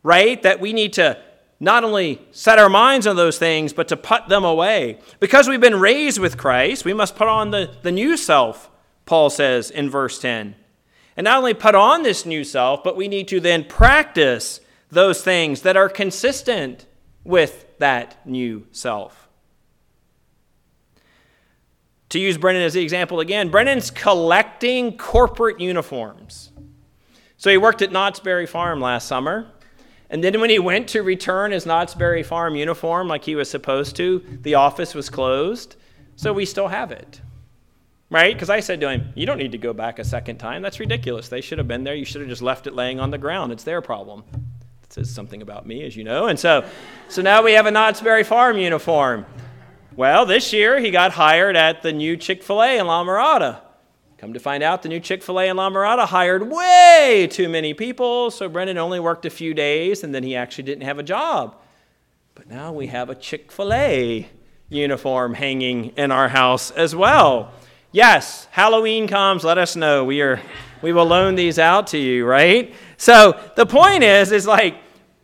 right? 0.04 0.42
That 0.44 0.60
we 0.60 0.72
need 0.72 0.94
to 0.94 1.22
not 1.60 1.84
only 1.84 2.22
set 2.32 2.58
our 2.58 2.70
minds 2.70 3.06
on 3.06 3.16
those 3.16 3.38
things, 3.38 3.74
but 3.74 3.88
to 3.90 3.98
put 3.98 4.28
them 4.28 4.46
away. 4.46 5.00
Because 5.20 5.48
we've 5.48 5.60
been 5.60 5.80
raised 5.80 6.20
with 6.20 6.38
Christ, 6.38 6.86
we 6.86 6.94
must 6.94 7.16
put 7.16 7.28
on 7.28 7.52
the, 7.52 7.70
the 7.82 7.92
new 7.92 8.16
self, 8.16 8.70
Paul 9.06 9.30
says 9.30 9.70
in 9.70 9.90
verse 9.90 10.20
10. 10.20 10.56
And 11.18 11.26
not 11.26 11.38
only 11.38 11.54
put 11.54 11.76
on 11.76 12.04
this 12.04 12.26
new 12.26 12.46
self, 12.46 12.84
but 12.84 12.96
we 12.96 13.10
need 13.10 13.28
to 13.28 13.42
then 13.42 13.66
practice 13.66 14.62
those 14.90 15.22
things 15.22 15.62
that 15.64 15.76
are 15.76 15.90
consistent 15.90 16.86
with 17.26 17.66
that 17.80 18.26
new 18.26 18.66
self. 18.72 19.28
To 22.10 22.20
use 22.20 22.38
Brennan 22.38 22.64
as 22.64 22.74
the 22.74 22.82
example 22.82 23.20
again, 23.20 23.50
Brennan's 23.50 23.92
collecting 23.92 24.98
corporate 24.98 25.60
uniforms. 25.60 26.52
So 27.38 27.50
he 27.50 27.58
worked 27.58 27.82
at 27.82 27.92
Knott's 27.92 28.20
Berry 28.20 28.48
Farm 28.48 28.82
last 28.82 29.08
summer. 29.08 29.52
And 30.10 30.24
then 30.24 30.40
when 30.42 30.50
he 30.50 30.60
went 30.60 30.88
to 30.90 31.04
return 31.04 31.52
his 31.52 31.66
Knott's 31.66 31.94
Berry 31.94 32.24
Farm 32.24 32.56
uniform 32.56 33.08
like 33.08 33.24
he 33.24 33.36
was 33.36 33.50
supposed 33.50 33.96
to, 33.98 34.24
the 34.42 34.56
office 34.56 34.96
was 34.96 35.10
closed. 35.10 35.76
So 36.16 36.34
we 36.34 36.46
still 36.46 36.68
have 36.68 36.92
it. 36.92 37.22
Right? 38.10 38.34
Because 38.34 38.50
I 38.50 38.60
said 38.60 38.82
to 38.82 38.90
him, 38.90 39.14
You 39.16 39.28
don't 39.28 39.38
need 39.38 39.52
to 39.52 39.60
go 39.60 39.72
back 39.72 40.00
a 40.00 40.04
second 40.04 40.38
time. 40.38 40.64
That's 40.64 40.80
ridiculous. 40.80 41.30
They 41.30 41.42
should 41.42 41.60
have 41.60 41.68
been 41.68 41.84
there. 41.84 41.94
You 41.94 42.06
should 42.06 42.22
have 42.22 42.30
just 42.30 42.42
left 42.42 42.66
it 42.66 42.74
laying 42.74 43.00
on 43.00 43.12
the 43.12 43.20
ground. 43.20 43.52
It's 43.52 43.64
their 43.64 43.82
problem. 43.82 44.24
It 44.84 44.94
says 44.94 45.14
something 45.14 45.44
about 45.44 45.68
me, 45.68 45.84
as 45.86 45.96
you 45.96 46.04
know. 46.04 46.26
And 46.26 46.40
so, 46.40 46.68
so 47.08 47.22
now 47.22 47.44
we 47.44 47.52
have 47.52 47.68
a 47.68 47.72
Knott's 47.72 48.02
Berry 48.02 48.24
Farm 48.24 48.58
uniform. 48.58 49.28
Well, 49.96 50.26
this 50.26 50.52
year 50.54 50.80
he 50.80 50.90
got 50.90 51.12
hired 51.12 51.56
at 51.56 51.84
the 51.84 51.94
new 51.94 52.18
Chick 52.18 52.42
fil 52.42 52.64
A 52.64 52.80
in 52.80 52.88
La 52.88 53.04
Mirada. 53.04 53.62
Come 54.20 54.34
to 54.34 54.40
find 54.40 54.62
out, 54.62 54.82
the 54.82 54.90
new 54.90 55.00
Chick 55.00 55.24
fil 55.24 55.40
A 55.40 55.48
in 55.48 55.56
La 55.56 55.70
Mirada 55.70 56.06
hired 56.06 56.52
way 56.52 57.26
too 57.32 57.48
many 57.48 57.74
people, 57.74 58.30
so 58.32 58.50
Brendan 58.50 58.78
only 58.78 59.00
worked 59.00 59.26
a 59.26 59.30
few 59.30 59.54
days 59.54 60.04
and 60.04 60.14
then 60.14 60.24
he 60.24 60.36
actually 60.36 60.66
didn't 60.66 60.84
have 60.84 61.00
a 61.00 61.04
job. 61.04 61.56
But 62.36 62.50
now 62.50 62.74
we 62.74 62.88
have 62.88 63.10
a 63.10 63.16
Chick 63.16 63.50
fil 63.50 63.72
A 63.72 64.28
uniform 64.68 65.36
hanging 65.36 65.94
in 65.96 66.12
our 66.12 66.28
house 66.28 66.70
as 66.72 66.94
well. 66.94 67.54
Yes, 67.94 68.50
Halloween 68.52 69.08
comes, 69.08 69.46
let 69.46 69.58
us 69.58 69.78
know. 69.78 70.04
We, 70.04 70.22
are, 70.22 70.42
we 70.82 70.92
will 70.92 71.06
loan 71.06 71.36
these 71.36 71.58
out 71.58 71.88
to 71.88 71.98
you, 71.98 72.26
right? 72.26 72.76
So 72.98 73.40
the 73.56 73.66
point 73.66 74.04
is, 74.04 74.34
is 74.34 74.46
like, 74.46 74.76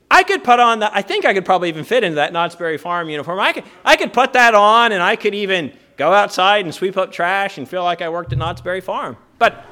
I 0.09 0.23
could 0.23 0.41
put 0.41 0.61
on 0.61 0.79
that, 0.79 0.93
I 0.95 1.01
think 1.01 1.25
I 1.25 1.33
could 1.33 1.43
probably 1.43 1.67
even 1.67 1.83
fit 1.83 2.05
into 2.05 2.15
that 2.15 2.31
Knott's 2.31 2.55
Berry 2.55 2.77
Farm 2.77 3.09
uniform. 3.09 3.41
I 3.41 3.51
could, 3.51 3.65
I 3.83 3.97
could 3.97 4.13
put 4.13 4.31
that 4.33 4.55
on 4.55 4.93
and 4.93 5.03
I 5.03 5.17
could 5.17 5.35
even 5.35 5.73
go 5.97 6.11
outside 6.11 6.65
and 6.65 6.73
sweep 6.73 6.97
up 6.97 7.11
trash 7.11 7.57
and 7.57 7.67
feel 7.67 7.83
like 7.83 8.01
I 8.01 8.09
worked 8.09 8.31
at 8.31 8.37
Knott's 8.37 8.61
Berry 8.61 8.81
Farm. 8.81 9.17
But 9.37 9.65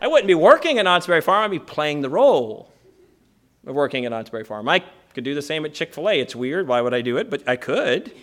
I 0.00 0.06
wouldn't 0.06 0.28
be 0.28 0.34
working 0.34 0.78
at 0.78 0.84
Knott's 0.84 1.06
Berry 1.06 1.20
Farm, 1.20 1.44
I'd 1.44 1.50
be 1.50 1.58
playing 1.58 2.02
the 2.02 2.10
role 2.10 2.72
of 3.66 3.74
working 3.74 4.04
at 4.04 4.10
Knott's 4.10 4.30
Berry 4.30 4.44
Farm. 4.44 4.68
I 4.68 4.84
could 5.14 5.24
do 5.24 5.34
the 5.34 5.42
same 5.42 5.64
at 5.64 5.74
Chick 5.74 5.94
fil 5.94 6.08
A. 6.08 6.20
It's 6.20 6.36
weird. 6.36 6.68
Why 6.68 6.80
would 6.80 6.94
I 6.94 7.00
do 7.00 7.16
it? 7.16 7.30
But 7.30 7.48
I 7.48 7.56
could. 7.56 8.12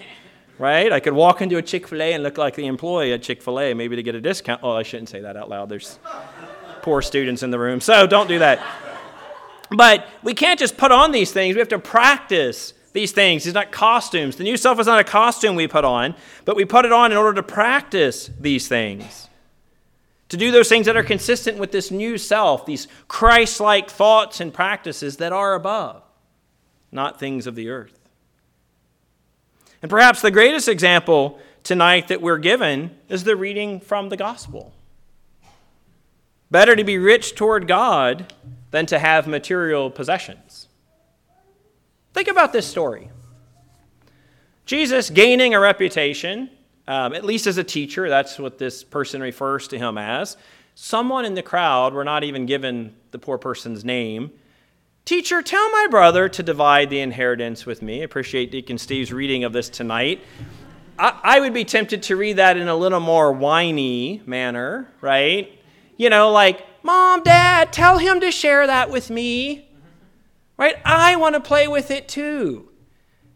Right? 0.58 0.90
I 0.90 1.02
could 1.02 1.12
walk 1.12 1.42
into 1.42 1.58
a 1.58 1.62
Chick 1.62 1.86
fil 1.86 2.02
A 2.02 2.14
and 2.14 2.24
look 2.24 2.38
like 2.38 2.56
the 2.56 2.66
employee 2.68 3.12
at 3.12 3.22
Chick 3.22 3.42
fil 3.42 3.60
A, 3.60 3.74
maybe 3.74 3.98
to 3.98 4.04
get 4.04 4.16
a 4.16 4.22
discount. 4.22 4.62
Oh, 4.64 4.72
I 4.72 4.84
shouldn't 4.84 5.10
say 5.10 5.20
that 5.20 5.36
out 5.36 5.50
loud. 5.50 5.68
There's 5.68 6.00
poor 6.82 7.02
students 7.02 7.44
in 7.44 7.52
the 7.52 7.60
room. 7.60 7.82
So 7.82 8.08
don't 8.08 8.30
do 8.30 8.40
that. 8.40 8.66
But 9.70 10.08
we 10.24 10.34
can't 10.34 10.58
just 10.58 10.78
put 10.78 10.94
on 10.94 11.12
these 11.12 11.34
things. 11.34 11.56
We 11.56 11.60
have 11.60 11.68
to 11.68 11.80
practice 11.80 12.74
these 12.96 13.12
things. 13.12 13.46
It's 13.46 13.54
not 13.54 13.72
costumes. 13.72 14.38
The 14.38 14.46
new 14.46 14.56
self 14.58 14.80
is 14.80 14.88
not 14.88 15.00
a 15.00 15.04
costume 15.04 15.56
we 15.56 15.68
put 15.68 15.84
on, 15.84 16.16
but 16.46 16.56
we 16.56 16.64
put 16.64 16.86
it 16.86 16.94
on 16.94 17.12
in 17.12 17.18
order 17.18 17.34
to 17.34 17.44
practice 17.44 18.32
these 18.40 18.68
things. 18.70 19.30
To 20.30 20.38
do 20.38 20.50
those 20.50 20.70
things 20.70 20.86
that 20.88 20.96
are 20.98 21.04
consistent 21.04 21.58
with 21.58 21.72
this 21.72 21.92
new 21.92 22.18
self, 22.18 22.66
these 22.66 22.88
Christ 23.08 23.60
like 23.60 23.90
thoughts 23.90 24.40
and 24.40 24.54
practices 24.54 25.18
that 25.18 25.34
are 25.34 25.56
above, 25.56 26.04
not 26.90 27.20
things 27.20 27.46
of 27.46 27.56
the 27.56 27.70
earth. 27.70 28.00
And 29.82 29.90
perhaps 29.90 30.22
the 30.22 30.32
greatest 30.32 30.70
example 30.70 31.38
tonight 31.64 32.08
that 32.08 32.22
we're 32.22 32.38
given 32.38 32.98
is 33.10 33.26
the 33.26 33.36
reading 33.36 33.82
from 33.82 34.08
the 34.08 34.18
gospel. 34.18 34.74
Better 36.50 36.78
to 36.78 36.84
be 36.86 36.98
rich 36.98 37.36
toward 37.36 37.68
God 37.68 38.34
than 38.72 38.86
to 38.86 39.00
have 39.00 39.28
material 39.28 39.92
possessions. 39.92 40.65
Think 42.16 42.30
about 42.30 42.54
this 42.54 42.66
story 42.66 43.10
Jesus 44.66 45.10
gaining 45.10 45.54
a 45.54 45.60
reputation, 45.60 46.50
um, 46.88 47.14
at 47.14 47.26
least 47.26 47.46
as 47.46 47.58
a 47.58 47.64
teacher, 47.64 48.08
that's 48.08 48.40
what 48.40 48.58
this 48.58 48.86
person 48.86 49.20
refers 49.20 49.68
to 49.68 49.78
him 49.78 49.98
as. 49.98 50.38
Someone 50.76 51.26
in 51.26 51.34
the 51.34 51.44
crowd, 51.44 51.94
we're 51.94 52.06
not 52.06 52.24
even 52.24 52.46
given 52.46 52.96
the 53.12 53.20
poor 53.20 53.38
person's 53.38 53.84
name. 53.84 54.32
Teacher, 55.04 55.42
tell 55.42 55.70
my 55.72 55.88
brother 55.92 56.30
to 56.30 56.42
divide 56.42 56.90
the 56.90 57.02
inheritance 57.02 57.66
with 57.66 57.82
me. 57.82 58.00
I 58.00 58.06
appreciate 58.06 58.50
Deacon 58.50 58.78
Steve's 58.78 59.12
reading 59.12 59.44
of 59.44 59.52
this 59.52 59.68
tonight. 59.68 60.22
I, 60.98 61.20
I 61.22 61.40
would 61.42 61.54
be 61.54 61.66
tempted 61.66 62.02
to 62.04 62.16
read 62.16 62.38
that 62.38 62.56
in 62.56 62.70
a 62.70 62.76
little 62.78 63.02
more 63.02 63.34
whiny 63.34 64.22
manner, 64.26 64.88
right? 65.02 65.52
You 65.98 66.10
know, 66.10 66.32
like, 66.32 66.66
Mom, 66.82 67.24
Dad, 67.24 67.74
tell 67.74 67.98
him 67.98 68.22
to 68.22 68.32
share 68.32 68.66
that 68.66 68.90
with 68.90 69.10
me. 69.10 69.65
Right? 70.58 70.76
I 70.86 71.16
want 71.16 71.36
to 71.36 71.42
play 71.42 71.68
with 71.68 71.92
it 71.92 72.08
too. 72.08 72.70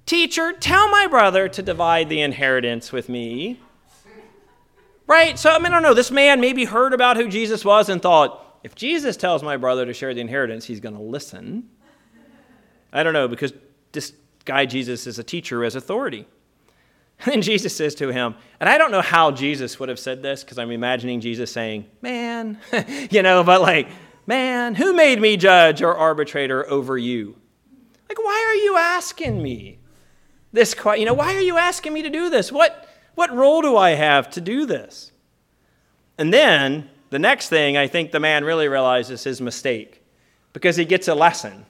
Teacher, 0.05 0.53
tell 0.53 0.89
my 0.89 1.07
brother 1.07 1.47
to 1.49 1.61
divide 1.61 2.09
the 2.09 2.21
inheritance 2.21 2.91
with 2.91 3.09
me. 3.09 3.59
Right? 5.05 5.37
So, 5.37 5.51
I 5.51 5.57
mean, 5.57 5.67
I 5.67 5.69
don't 5.69 5.83
know. 5.83 5.93
This 5.93 6.11
man 6.11 6.39
maybe 6.39 6.65
heard 6.65 6.93
about 6.93 7.17
who 7.17 7.27
Jesus 7.27 7.65
was 7.65 7.89
and 7.89 8.01
thought, 8.01 8.59
if 8.63 8.75
Jesus 8.75 9.17
tells 9.17 9.43
my 9.43 9.57
brother 9.57 9.85
to 9.85 9.93
share 9.93 10.13
the 10.13 10.21
inheritance, 10.21 10.65
he's 10.65 10.79
going 10.79 10.95
to 10.95 11.01
listen. 11.01 11.69
I 12.91 13.03
don't 13.03 13.13
know, 13.13 13.27
because 13.27 13.53
this 13.91 14.13
guy, 14.45 14.65
Jesus, 14.65 15.07
is 15.07 15.19
a 15.19 15.23
teacher, 15.23 15.63
as 15.63 15.75
authority. 15.75 16.25
And 17.25 17.43
Jesus 17.43 17.75
says 17.75 17.95
to 17.95 18.13
him, 18.13 18.35
and 18.61 18.69
I 18.69 18.77
don't 18.77 18.91
know 18.91 19.01
how 19.01 19.31
Jesus 19.31 19.77
would 19.77 19.89
have 19.89 19.99
said 19.99 20.23
this 20.23 20.41
because 20.41 20.57
I'm 20.57 20.71
imagining 20.71 21.19
Jesus 21.19 21.51
saying, 21.51 21.85
Man, 22.01 22.57
you 23.11 23.21
know, 23.21 23.43
but 23.43 23.61
like, 23.61 23.89
man, 24.29 24.75
who 24.75 24.93
made 24.93 25.19
me 25.19 25.35
judge 25.35 25.81
or 25.81 25.97
arbitrator 25.97 26.69
over 26.69 26.95
you? 26.95 27.35
Like, 28.07 28.19
why 28.19 28.45
are 28.47 28.63
you 28.63 28.77
asking 28.77 29.41
me 29.41 29.79
this? 30.53 30.75
question? 30.75 31.01
You 31.01 31.07
know, 31.07 31.15
why 31.15 31.33
are 31.33 31.41
you 31.41 31.57
asking 31.57 31.93
me 31.93 32.03
to 32.03 32.11
do 32.11 32.29
this? 32.29 32.51
What, 32.51 32.87
what 33.15 33.35
role 33.35 33.63
do 33.63 33.75
I 33.75 33.91
have 33.91 34.29
to 34.31 34.41
do 34.41 34.67
this? 34.67 35.11
And 36.19 36.31
then 36.31 36.91
the 37.09 37.17
next 37.17 37.49
thing 37.49 37.75
I 37.75 37.87
think 37.87 38.11
the 38.11 38.19
man 38.19 38.43
really 38.43 38.67
realizes 38.67 39.23
his 39.23 39.41
mistake 39.41 40.03
because 40.53 40.75
he 40.75 40.85
gets 40.85 41.07
a 41.07 41.15
lesson. 41.15 41.65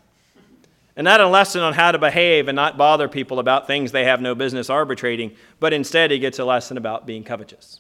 And 0.97 1.05
not 1.05 1.21
a 1.21 1.29
lesson 1.29 1.61
on 1.61 1.71
how 1.71 1.93
to 1.93 1.97
behave 1.97 2.49
and 2.49 2.57
not 2.57 2.77
bother 2.77 3.07
people 3.07 3.39
about 3.39 3.67
things 3.67 3.93
they 3.93 4.03
have 4.03 4.19
no 4.19 4.35
business 4.35 4.69
arbitrating, 4.69 5.33
but 5.61 5.71
instead 5.71 6.11
he 6.11 6.19
gets 6.19 6.39
a 6.39 6.45
lesson 6.45 6.75
about 6.75 7.05
being 7.05 7.23
covetous. 7.23 7.79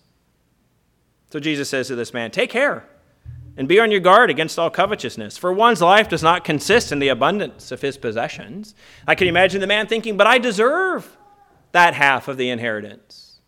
So 1.31 1.41
Jesus 1.41 1.67
says 1.67 1.87
to 1.87 1.97
this 1.97 2.13
man, 2.13 2.31
Take 2.31 2.49
care 2.49 2.87
and 3.59 3.67
be 3.67 3.77
on 3.77 3.91
your 3.91 3.99
guard 3.99 4.29
against 4.29 4.57
all 4.57 4.69
covetousness, 4.69 5.37
for 5.37 5.51
one's 5.51 5.81
life 5.81 6.07
does 6.07 6.23
not 6.23 6.45
consist 6.45 6.93
in 6.93 6.99
the 6.99 7.09
abundance 7.09 7.73
of 7.73 7.81
his 7.81 7.97
possessions. 7.97 8.73
I 9.05 9.15
can 9.15 9.27
imagine 9.27 9.59
the 9.59 9.67
man 9.67 9.85
thinking, 9.85 10.15
But 10.15 10.27
I 10.27 10.37
deserve 10.37 11.17
that 11.73 11.93
half 11.93 12.29
of 12.29 12.37
the 12.37 12.49
inheritance. 12.49 13.41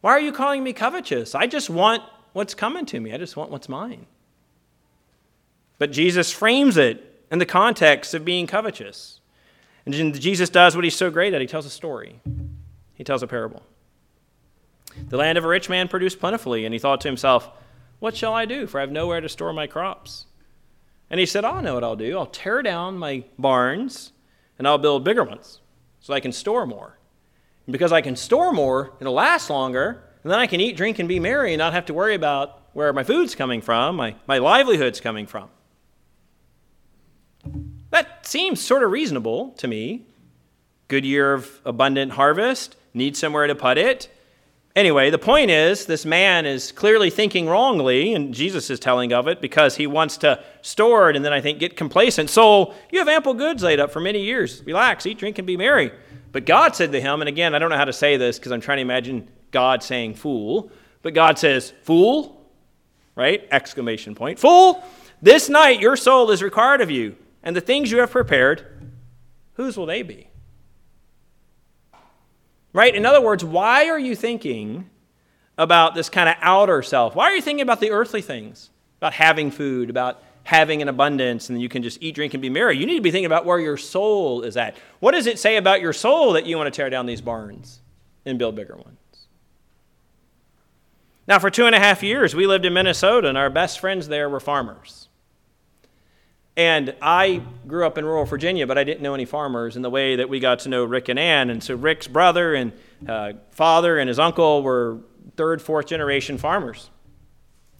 Why 0.00 0.12
are 0.12 0.20
you 0.20 0.32
calling 0.32 0.64
me 0.64 0.72
covetous? 0.72 1.34
I 1.34 1.46
just 1.46 1.68
want 1.68 2.02
what's 2.32 2.54
coming 2.54 2.86
to 2.86 2.98
me, 2.98 3.12
I 3.12 3.18
just 3.18 3.36
want 3.36 3.50
what's 3.50 3.68
mine. 3.68 4.06
But 5.76 5.92
Jesus 5.92 6.32
frames 6.32 6.78
it 6.78 7.26
in 7.30 7.38
the 7.38 7.44
context 7.44 8.14
of 8.14 8.24
being 8.24 8.46
covetous. 8.46 9.20
And 9.84 10.18
Jesus 10.18 10.48
does 10.48 10.74
what 10.74 10.84
he's 10.84 10.96
so 10.96 11.10
great 11.10 11.34
at 11.34 11.42
he 11.42 11.46
tells 11.46 11.66
a 11.66 11.70
story, 11.70 12.20
he 12.94 13.04
tells 13.04 13.22
a 13.22 13.26
parable. 13.26 13.62
The 15.10 15.18
land 15.18 15.36
of 15.36 15.44
a 15.44 15.48
rich 15.48 15.68
man 15.68 15.88
produced 15.88 16.20
plentifully, 16.20 16.64
and 16.64 16.72
he 16.72 16.78
thought 16.78 17.02
to 17.02 17.08
himself, 17.08 17.50
What 18.02 18.16
shall 18.16 18.34
I 18.34 18.46
do? 18.46 18.66
For 18.66 18.78
I 18.78 18.80
have 18.80 18.90
nowhere 18.90 19.20
to 19.20 19.28
store 19.28 19.52
my 19.52 19.68
crops. 19.68 20.26
And 21.08 21.20
he 21.20 21.24
said, 21.24 21.44
I 21.44 21.60
know 21.60 21.74
what 21.74 21.84
I'll 21.84 21.94
do. 21.94 22.18
I'll 22.18 22.26
tear 22.26 22.60
down 22.60 22.98
my 22.98 23.22
barns, 23.38 24.10
and 24.58 24.66
I'll 24.66 24.76
build 24.76 25.04
bigger 25.04 25.22
ones 25.22 25.60
so 26.00 26.12
I 26.12 26.18
can 26.18 26.32
store 26.32 26.66
more. 26.66 26.98
And 27.64 27.72
because 27.72 27.92
I 27.92 28.00
can 28.00 28.16
store 28.16 28.52
more, 28.52 28.92
it'll 28.98 29.12
last 29.12 29.50
longer, 29.50 30.02
and 30.24 30.32
then 30.32 30.40
I 30.40 30.48
can 30.48 30.60
eat, 30.60 30.76
drink, 30.76 30.98
and 30.98 31.08
be 31.08 31.20
merry 31.20 31.52
and 31.52 31.60
not 31.60 31.74
have 31.74 31.86
to 31.86 31.94
worry 31.94 32.16
about 32.16 32.62
where 32.72 32.92
my 32.92 33.04
food's 33.04 33.36
coming 33.36 33.60
from, 33.60 33.94
my, 33.94 34.16
my 34.26 34.38
livelihood's 34.38 35.00
coming 35.00 35.28
from. 35.28 35.48
That 37.90 38.26
seems 38.26 38.60
sort 38.60 38.82
of 38.82 38.90
reasonable 38.90 39.50
to 39.58 39.68
me. 39.68 40.06
Good 40.88 41.04
year 41.04 41.34
of 41.34 41.60
abundant 41.64 42.10
harvest, 42.10 42.74
need 42.94 43.16
somewhere 43.16 43.46
to 43.46 43.54
put 43.54 43.78
it. 43.78 44.08
Anyway, 44.74 45.10
the 45.10 45.18
point 45.18 45.50
is, 45.50 45.84
this 45.84 46.06
man 46.06 46.46
is 46.46 46.72
clearly 46.72 47.10
thinking 47.10 47.46
wrongly, 47.46 48.14
and 48.14 48.32
Jesus 48.32 48.70
is 48.70 48.80
telling 48.80 49.12
of 49.12 49.28
it 49.28 49.42
because 49.42 49.76
he 49.76 49.86
wants 49.86 50.16
to 50.18 50.42
store 50.62 51.10
it 51.10 51.16
and 51.16 51.22
then 51.22 51.32
I 51.32 51.42
think 51.42 51.58
get 51.58 51.76
complacent. 51.76 52.30
So 52.30 52.72
you 52.90 52.98
have 52.98 53.08
ample 53.08 53.34
goods 53.34 53.62
laid 53.62 53.80
up 53.80 53.90
for 53.90 54.00
many 54.00 54.22
years. 54.22 54.62
Relax, 54.64 55.04
eat, 55.04 55.18
drink, 55.18 55.38
and 55.38 55.46
be 55.46 55.58
merry. 55.58 55.92
But 56.32 56.46
God 56.46 56.74
said 56.74 56.90
to 56.92 57.00
him, 57.00 57.20
and 57.20 57.28
again, 57.28 57.54
I 57.54 57.58
don't 57.58 57.68
know 57.68 57.76
how 57.76 57.84
to 57.84 57.92
say 57.92 58.16
this 58.16 58.38
because 58.38 58.50
I'm 58.50 58.62
trying 58.62 58.78
to 58.78 58.82
imagine 58.82 59.28
God 59.50 59.82
saying 59.82 60.14
fool, 60.14 60.70
but 61.02 61.12
God 61.12 61.38
says, 61.38 61.74
Fool, 61.82 62.42
right? 63.14 63.46
Exclamation 63.50 64.14
point. 64.14 64.38
Fool, 64.38 64.82
this 65.20 65.50
night 65.50 65.80
your 65.80 65.96
soul 65.96 66.30
is 66.30 66.42
required 66.42 66.80
of 66.80 66.90
you 66.90 67.16
and 67.42 67.54
the 67.54 67.60
things 67.60 67.90
you 67.90 67.98
have 67.98 68.10
prepared, 68.10 68.66
whose 69.54 69.76
will 69.76 69.86
they 69.86 70.02
be? 70.02 70.28
Right? 72.72 72.94
In 72.94 73.04
other 73.04 73.20
words, 73.20 73.44
why 73.44 73.88
are 73.88 73.98
you 73.98 74.16
thinking 74.16 74.88
about 75.58 75.94
this 75.94 76.08
kind 76.08 76.28
of 76.28 76.36
outer 76.40 76.82
self? 76.82 77.14
Why 77.14 77.24
are 77.26 77.34
you 77.34 77.42
thinking 77.42 77.62
about 77.62 77.80
the 77.80 77.90
earthly 77.90 78.22
things? 78.22 78.70
About 78.98 79.12
having 79.12 79.50
food, 79.50 79.90
about 79.90 80.22
having 80.44 80.82
an 80.82 80.88
abundance, 80.88 81.50
and 81.50 81.60
you 81.60 81.68
can 81.68 81.82
just 81.82 82.02
eat, 82.02 82.14
drink, 82.14 82.34
and 82.34 82.40
be 82.40 82.48
merry. 82.48 82.76
You 82.76 82.86
need 82.86 82.96
to 82.96 83.02
be 83.02 83.10
thinking 83.10 83.26
about 83.26 83.44
where 83.44 83.60
your 83.60 83.76
soul 83.76 84.42
is 84.42 84.56
at. 84.56 84.76
What 85.00 85.12
does 85.12 85.26
it 85.26 85.38
say 85.38 85.56
about 85.56 85.80
your 85.80 85.92
soul 85.92 86.32
that 86.32 86.46
you 86.46 86.56
want 86.56 86.72
to 86.72 86.76
tear 86.76 86.90
down 86.90 87.06
these 87.06 87.20
barns 87.20 87.80
and 88.24 88.38
build 88.38 88.56
bigger 88.56 88.76
ones? 88.76 88.98
Now, 91.28 91.38
for 91.38 91.50
two 91.50 91.66
and 91.66 91.74
a 91.74 91.78
half 91.78 92.02
years, 92.02 92.34
we 92.34 92.46
lived 92.46 92.64
in 92.64 92.72
Minnesota, 92.72 93.28
and 93.28 93.38
our 93.38 93.50
best 93.50 93.78
friends 93.78 94.08
there 94.08 94.28
were 94.28 94.40
farmers. 94.40 95.08
And 96.56 96.94
I 97.00 97.42
grew 97.66 97.86
up 97.86 97.96
in 97.96 98.04
rural 98.04 98.26
Virginia, 98.26 98.66
but 98.66 98.76
I 98.76 98.84
didn't 98.84 99.02
know 99.02 99.14
any 99.14 99.24
farmers 99.24 99.74
in 99.74 99.82
the 99.82 99.88
way 99.88 100.16
that 100.16 100.28
we 100.28 100.38
got 100.38 100.60
to 100.60 100.68
know 100.68 100.84
Rick 100.84 101.08
and 101.08 101.18
Ann. 101.18 101.48
And 101.48 101.62
so 101.62 101.74
Rick's 101.74 102.06
brother 102.06 102.54
and 102.54 102.72
uh, 103.08 103.32
father 103.52 103.98
and 103.98 104.08
his 104.08 104.18
uncle 104.18 104.62
were 104.62 104.98
third, 105.36 105.62
fourth 105.62 105.86
generation 105.86 106.36
farmers. 106.36 106.90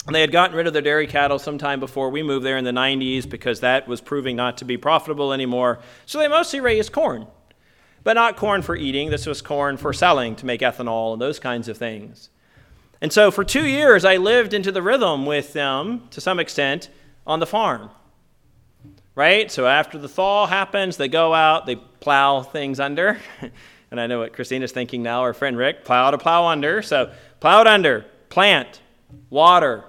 And 0.07 0.15
they 0.15 0.23
had 0.23 0.33
gotten 0.33 0.57
rid 0.57 0.67
of 0.67 0.73
their 0.73 0.83
dairy 0.83 1.07
cattle 1.07 1.39
sometime 1.39 1.81
before 1.81 2.09
we 2.09 2.23
moved 2.23 2.47
there 2.47 2.57
in 2.57 2.65
the 2.65 2.73
90s 2.73 3.29
because 3.29 3.61
that 3.61 3.87
was 3.87 4.01
proving 4.01 4.37
not 4.37 4.57
to 4.59 4.65
be 4.65 4.79
profitable 4.79 5.33
anymore. 5.33 5.79
So 6.07 6.19
they 6.19 6.27
mostly 6.27 6.61
raised 6.61 6.93
corn, 6.93 7.27
but 8.03 8.15
not 8.15 8.37
corn 8.37 8.63
for 8.63 8.75
eating. 8.75 9.11
This 9.11 9.27
was 9.27 9.43
corn 9.43 9.77
for 9.77 9.93
selling 9.93 10.35
to 10.37 10.47
make 10.47 10.63
ethanol 10.63 11.13
and 11.13 11.21
those 11.23 11.39
kinds 11.39 11.69
of 11.69 11.77
things. 11.77 12.31
And 13.03 13.13
so 13.13 13.31
for 13.31 13.45
two 13.45 13.67
years, 13.67 14.05
I 14.05 14.17
lived 14.17 14.55
into 14.55 14.73
the 14.73 14.83
rhythm 14.83 15.27
with 15.27 15.53
them 15.53 16.09
to 16.11 16.21
some 16.23 16.41
extent 16.41 16.89
on 17.27 17.39
the 17.39 17.47
farm 17.47 17.91
right? 19.15 19.51
So 19.51 19.67
after 19.67 19.99
the 19.99 20.09
thaw 20.09 20.47
happens, 20.47 20.97
they 20.97 21.09
go 21.09 21.35
out, 21.35 21.67
they 21.67 21.77
plow 21.77 22.43
things 22.43 22.81
under. 22.81 23.19
and 23.91 24.01
I 24.01 24.07
know 24.07 24.21
what 24.21 24.33
Christina's 24.33 24.73
thinking 24.73 25.03
now, 25.03 25.21
our 25.21 25.35
friend 25.35 25.57
Rick, 25.57 25.85
plow 25.85 26.11
to 26.11 26.19
plow 26.19 26.47
under. 26.47 26.83
So 26.83 27.13
plow 27.41 27.61
it 27.61 27.67
under, 27.67 28.07
plant, 28.29 28.81
water. 29.31 29.85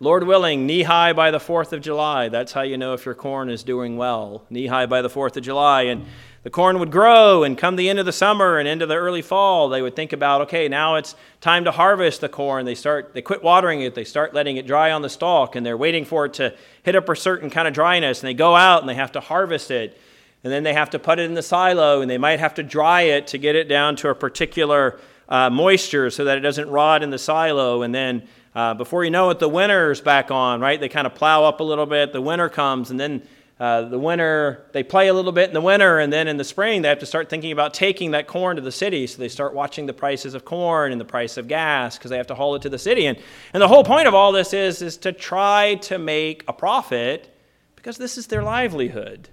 Lord 0.00 0.24
willing, 0.24 0.64
knee 0.64 0.84
high 0.84 1.12
by 1.12 1.32
the 1.32 1.38
4th 1.38 1.72
of 1.72 1.80
July. 1.80 2.28
That's 2.28 2.52
how 2.52 2.62
you 2.62 2.78
know 2.78 2.94
if 2.94 3.04
your 3.04 3.16
corn 3.16 3.50
is 3.50 3.64
doing 3.64 3.96
well. 3.96 4.44
Knee 4.48 4.68
high 4.68 4.86
by 4.86 5.02
the 5.02 5.10
4th 5.10 5.36
of 5.36 5.42
July. 5.42 5.82
And 5.82 6.06
the 6.42 6.50
corn 6.50 6.78
would 6.78 6.92
grow 6.92 7.42
and 7.44 7.58
come 7.58 7.76
the 7.76 7.88
end 7.88 7.98
of 7.98 8.06
the 8.06 8.12
summer 8.12 8.58
and 8.58 8.68
into 8.68 8.86
the 8.86 8.94
early 8.94 9.22
fall 9.22 9.68
they 9.68 9.82
would 9.82 9.96
think 9.96 10.12
about 10.12 10.42
okay 10.42 10.68
now 10.68 10.96
it's 10.96 11.14
time 11.40 11.64
to 11.64 11.70
harvest 11.70 12.20
the 12.20 12.28
corn. 12.28 12.64
They 12.64 12.74
start 12.74 13.14
they 13.14 13.22
quit 13.22 13.42
watering 13.42 13.80
it. 13.82 13.94
They 13.94 14.04
start 14.04 14.34
letting 14.34 14.56
it 14.56 14.66
dry 14.66 14.90
on 14.90 15.02
the 15.02 15.08
stalk 15.08 15.56
and 15.56 15.64
they're 15.64 15.76
waiting 15.76 16.04
for 16.04 16.26
it 16.26 16.34
to 16.34 16.54
hit 16.82 16.96
up 16.96 17.08
a 17.08 17.16
certain 17.16 17.50
kind 17.50 17.68
of 17.68 17.74
dryness 17.74 18.20
and 18.20 18.28
they 18.28 18.34
go 18.34 18.56
out 18.56 18.80
and 18.80 18.88
they 18.88 18.94
have 18.94 19.12
to 19.12 19.20
harvest 19.20 19.70
it. 19.70 19.98
And 20.44 20.52
then 20.52 20.62
they 20.62 20.72
have 20.72 20.90
to 20.90 20.98
put 20.98 21.18
it 21.18 21.24
in 21.24 21.34
the 21.34 21.42
silo 21.42 22.00
and 22.00 22.10
they 22.10 22.18
might 22.18 22.40
have 22.40 22.54
to 22.54 22.62
dry 22.62 23.02
it 23.02 23.28
to 23.28 23.38
get 23.38 23.56
it 23.56 23.68
down 23.68 23.96
to 23.96 24.08
a 24.08 24.14
particular 24.14 25.00
uh, 25.28 25.50
moisture 25.50 26.10
so 26.10 26.24
that 26.24 26.38
it 26.38 26.40
doesn't 26.40 26.70
rot 26.70 27.02
in 27.02 27.10
the 27.10 27.18
silo. 27.18 27.82
And 27.82 27.94
then 27.94 28.26
uh, 28.54 28.74
before 28.74 29.04
you 29.04 29.10
know 29.10 29.30
it 29.30 29.38
the 29.38 29.48
winter's 29.48 30.00
back 30.00 30.30
on 30.30 30.60
right? 30.60 30.80
They 30.80 30.88
kind 30.88 31.06
of 31.06 31.14
plow 31.14 31.44
up 31.44 31.60
a 31.60 31.64
little 31.64 31.86
bit. 31.86 32.12
The 32.12 32.20
winter 32.20 32.48
comes 32.48 32.90
and 32.90 32.98
then 32.98 33.22
uh, 33.60 33.82
the 33.82 33.98
winter, 33.98 34.66
they 34.72 34.84
play 34.84 35.08
a 35.08 35.14
little 35.14 35.32
bit 35.32 35.48
in 35.48 35.54
the 35.54 35.60
winter, 35.60 35.98
and 35.98 36.12
then 36.12 36.28
in 36.28 36.36
the 36.36 36.44
spring, 36.44 36.82
they 36.82 36.88
have 36.88 37.00
to 37.00 37.06
start 37.06 37.28
thinking 37.28 37.50
about 37.50 37.74
taking 37.74 38.12
that 38.12 38.28
corn 38.28 38.54
to 38.54 38.62
the 38.62 38.70
city. 38.70 39.06
So 39.08 39.18
they 39.18 39.28
start 39.28 39.52
watching 39.52 39.86
the 39.86 39.92
prices 39.92 40.34
of 40.34 40.44
corn 40.44 40.92
and 40.92 41.00
the 41.00 41.04
price 41.04 41.36
of 41.36 41.48
gas 41.48 41.98
because 41.98 42.10
they 42.10 42.16
have 42.18 42.28
to 42.28 42.36
haul 42.36 42.54
it 42.54 42.62
to 42.62 42.68
the 42.68 42.78
city. 42.78 43.06
And, 43.06 43.18
and 43.52 43.60
the 43.60 43.66
whole 43.66 43.82
point 43.82 44.06
of 44.06 44.14
all 44.14 44.30
this 44.30 44.52
is, 44.52 44.80
is 44.80 44.96
to 44.98 45.12
try 45.12 45.74
to 45.82 45.98
make 45.98 46.44
a 46.46 46.52
profit 46.52 47.34
because 47.74 47.96
this 47.96 48.16
is 48.16 48.28
their 48.28 48.44
livelihood. 48.44 49.28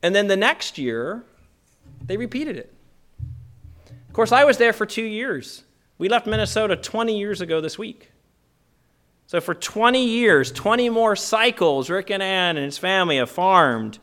And 0.00 0.14
then 0.14 0.28
the 0.28 0.36
next 0.36 0.78
year, 0.78 1.24
they 2.06 2.16
repeated 2.16 2.56
it. 2.56 2.72
Of 4.06 4.12
course, 4.12 4.30
I 4.30 4.44
was 4.44 4.58
there 4.58 4.72
for 4.72 4.86
two 4.86 5.02
years. 5.02 5.64
We 5.98 6.08
left 6.08 6.28
Minnesota 6.28 6.76
20 6.76 7.18
years 7.18 7.40
ago 7.40 7.60
this 7.60 7.76
week. 7.76 8.12
So 9.28 9.42
for 9.42 9.54
20 9.54 10.06
years, 10.06 10.50
20 10.50 10.88
more 10.88 11.14
cycles, 11.14 11.90
Rick 11.90 12.08
and 12.08 12.22
Ann 12.22 12.56
and 12.56 12.64
his 12.64 12.78
family 12.78 13.18
have 13.18 13.30
farmed. 13.30 13.98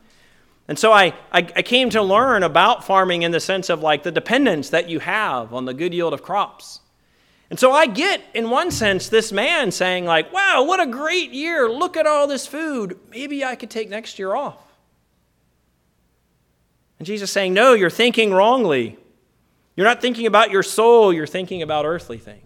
And 0.68 0.78
so 0.78 0.92
I, 0.92 1.14
I, 1.32 1.38
I, 1.38 1.62
came 1.62 1.90
to 1.90 2.02
learn 2.02 2.44
about 2.44 2.84
farming 2.84 3.22
in 3.22 3.32
the 3.32 3.40
sense 3.40 3.68
of 3.68 3.82
like 3.82 4.04
the 4.04 4.12
dependence 4.12 4.70
that 4.70 4.88
you 4.88 5.00
have 5.00 5.52
on 5.52 5.64
the 5.64 5.74
good 5.74 5.92
yield 5.92 6.14
of 6.14 6.22
crops. 6.22 6.78
And 7.50 7.58
so 7.58 7.72
I 7.72 7.86
get, 7.86 8.22
in 8.34 8.50
one 8.50 8.70
sense, 8.70 9.08
this 9.08 9.32
man 9.32 9.72
saying, 9.72 10.04
like, 10.04 10.32
wow, 10.32 10.62
what 10.62 10.78
a 10.78 10.86
great 10.86 11.32
year. 11.32 11.68
Look 11.68 11.96
at 11.96 12.06
all 12.06 12.28
this 12.28 12.46
food. 12.46 12.96
Maybe 13.10 13.44
I 13.44 13.56
could 13.56 13.70
take 13.70 13.88
next 13.88 14.20
year 14.20 14.32
off. 14.32 14.62
And 17.00 17.06
Jesus 17.06 17.32
saying, 17.32 17.52
no, 17.52 17.74
you're 17.74 17.90
thinking 17.90 18.32
wrongly. 18.32 18.96
You're 19.74 19.86
not 19.86 20.00
thinking 20.00 20.26
about 20.26 20.52
your 20.52 20.62
soul, 20.62 21.12
you're 21.12 21.26
thinking 21.26 21.62
about 21.62 21.84
earthly 21.84 22.18
things. 22.18 22.45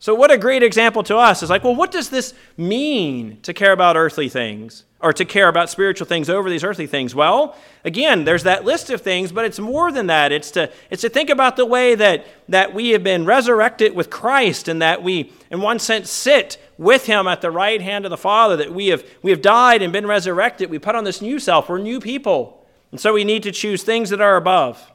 So, 0.00 0.14
what 0.14 0.30
a 0.30 0.38
great 0.38 0.62
example 0.62 1.02
to 1.04 1.16
us 1.16 1.42
is 1.42 1.50
like, 1.50 1.64
well, 1.64 1.74
what 1.74 1.90
does 1.90 2.08
this 2.08 2.32
mean 2.56 3.40
to 3.42 3.52
care 3.52 3.72
about 3.72 3.96
earthly 3.96 4.28
things 4.28 4.84
or 5.00 5.12
to 5.12 5.24
care 5.24 5.48
about 5.48 5.70
spiritual 5.70 6.06
things 6.06 6.30
over 6.30 6.48
these 6.48 6.62
earthly 6.62 6.86
things? 6.86 7.16
Well, 7.16 7.56
again, 7.84 8.24
there's 8.24 8.44
that 8.44 8.64
list 8.64 8.90
of 8.90 9.00
things, 9.00 9.32
but 9.32 9.44
it's 9.44 9.58
more 9.58 9.90
than 9.90 10.06
that. 10.06 10.30
It's 10.30 10.52
to, 10.52 10.70
it's 10.90 11.02
to 11.02 11.08
think 11.08 11.30
about 11.30 11.56
the 11.56 11.66
way 11.66 11.96
that, 11.96 12.26
that 12.48 12.74
we 12.74 12.90
have 12.90 13.02
been 13.02 13.24
resurrected 13.24 13.92
with 13.92 14.08
Christ 14.08 14.68
and 14.68 14.80
that 14.80 15.02
we, 15.02 15.32
in 15.50 15.60
one 15.60 15.80
sense, 15.80 16.10
sit 16.10 16.58
with 16.78 17.06
Him 17.06 17.26
at 17.26 17.40
the 17.40 17.50
right 17.50 17.82
hand 17.82 18.04
of 18.04 18.10
the 18.10 18.16
Father, 18.16 18.56
that 18.56 18.72
we 18.72 18.88
have, 18.88 19.04
we 19.22 19.32
have 19.32 19.42
died 19.42 19.82
and 19.82 19.92
been 19.92 20.06
resurrected. 20.06 20.70
We 20.70 20.78
put 20.78 20.94
on 20.94 21.02
this 21.02 21.20
new 21.20 21.40
self. 21.40 21.68
We're 21.68 21.78
new 21.78 21.98
people. 21.98 22.64
And 22.92 23.00
so 23.00 23.12
we 23.12 23.24
need 23.24 23.42
to 23.42 23.52
choose 23.52 23.82
things 23.82 24.10
that 24.10 24.20
are 24.20 24.36
above. 24.36 24.92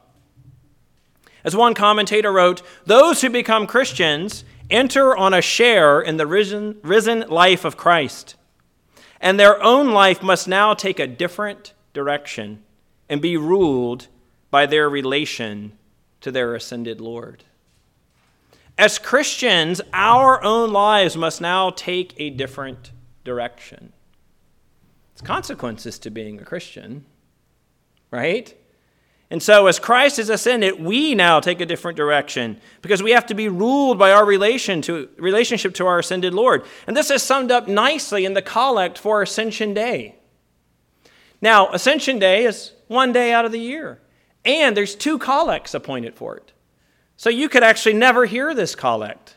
As 1.44 1.54
one 1.54 1.74
commentator 1.74 2.32
wrote, 2.32 2.62
those 2.86 3.20
who 3.20 3.28
become 3.28 3.66
Christians 3.66 4.44
enter 4.70 5.16
on 5.16 5.34
a 5.34 5.42
share 5.42 6.00
in 6.00 6.16
the 6.16 6.26
risen, 6.26 6.76
risen 6.82 7.20
life 7.28 7.64
of 7.64 7.76
Christ, 7.76 8.36
and 9.20 9.38
their 9.38 9.62
own 9.62 9.92
life 9.92 10.22
must 10.22 10.48
now 10.48 10.74
take 10.74 10.98
a 10.98 11.06
different 11.06 11.72
direction 11.92 12.62
and 13.08 13.20
be 13.20 13.36
ruled 13.36 14.08
by 14.50 14.66
their 14.66 14.88
relation 14.88 15.72
to 16.20 16.30
their 16.30 16.54
ascended 16.54 17.00
Lord. 17.00 17.44
As 18.76 18.98
Christians, 18.98 19.80
our 19.92 20.42
own 20.42 20.72
lives 20.72 21.16
must 21.16 21.40
now 21.40 21.70
take 21.70 22.14
a 22.16 22.30
different 22.30 22.90
direction. 23.24 23.92
It's 25.12 25.22
consequences 25.22 25.98
to 26.00 26.10
being 26.10 26.40
a 26.40 26.44
Christian, 26.44 27.04
right? 28.10 28.54
And 29.30 29.42
so, 29.42 29.66
as 29.66 29.78
Christ 29.78 30.18
is 30.18 30.28
ascended, 30.28 30.82
we 30.82 31.14
now 31.14 31.40
take 31.40 31.60
a 31.60 31.66
different 31.66 31.96
direction 31.96 32.60
because 32.82 33.02
we 33.02 33.12
have 33.12 33.26
to 33.26 33.34
be 33.34 33.48
ruled 33.48 33.98
by 33.98 34.12
our 34.12 34.24
relation 34.24 34.82
to, 34.82 35.08
relationship 35.16 35.74
to 35.74 35.86
our 35.86 35.98
ascended 35.98 36.34
Lord. 36.34 36.64
And 36.86 36.96
this 36.96 37.10
is 37.10 37.22
summed 37.22 37.50
up 37.50 37.66
nicely 37.66 38.24
in 38.24 38.34
the 38.34 38.42
collect 38.42 38.98
for 38.98 39.22
Ascension 39.22 39.72
Day. 39.72 40.16
Now, 41.40 41.72
Ascension 41.72 42.18
Day 42.18 42.44
is 42.44 42.72
one 42.86 43.12
day 43.12 43.32
out 43.32 43.44
of 43.44 43.52
the 43.52 43.58
year. 43.58 44.00
And 44.44 44.76
there's 44.76 44.94
two 44.94 45.18
collects 45.18 45.74
appointed 45.74 46.14
for 46.14 46.36
it. 46.36 46.52
So 47.16 47.30
you 47.30 47.48
could 47.48 47.62
actually 47.62 47.94
never 47.94 48.26
hear 48.26 48.54
this 48.54 48.74
collect. 48.74 49.36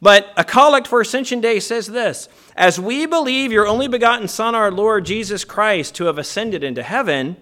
But 0.00 0.32
a 0.36 0.44
collect 0.44 0.86
for 0.86 1.00
Ascension 1.00 1.40
Day 1.40 1.60
says 1.60 1.86
this 1.86 2.28
As 2.56 2.78
we 2.78 3.06
believe 3.06 3.50
your 3.50 3.66
only 3.66 3.88
begotten 3.88 4.28
Son, 4.28 4.54
our 4.54 4.70
Lord 4.70 5.06
Jesus 5.06 5.44
Christ, 5.44 5.94
to 5.96 6.04
have 6.04 6.18
ascended 6.18 6.62
into 6.62 6.82
heaven, 6.82 7.36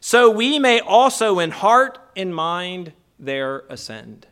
so 0.00 0.30
we 0.30 0.58
may 0.58 0.80
also 0.80 1.38
in 1.38 1.50
heart 1.50 1.98
and 2.16 2.34
mind 2.34 2.92
there 3.18 3.64
ascend, 3.68 4.26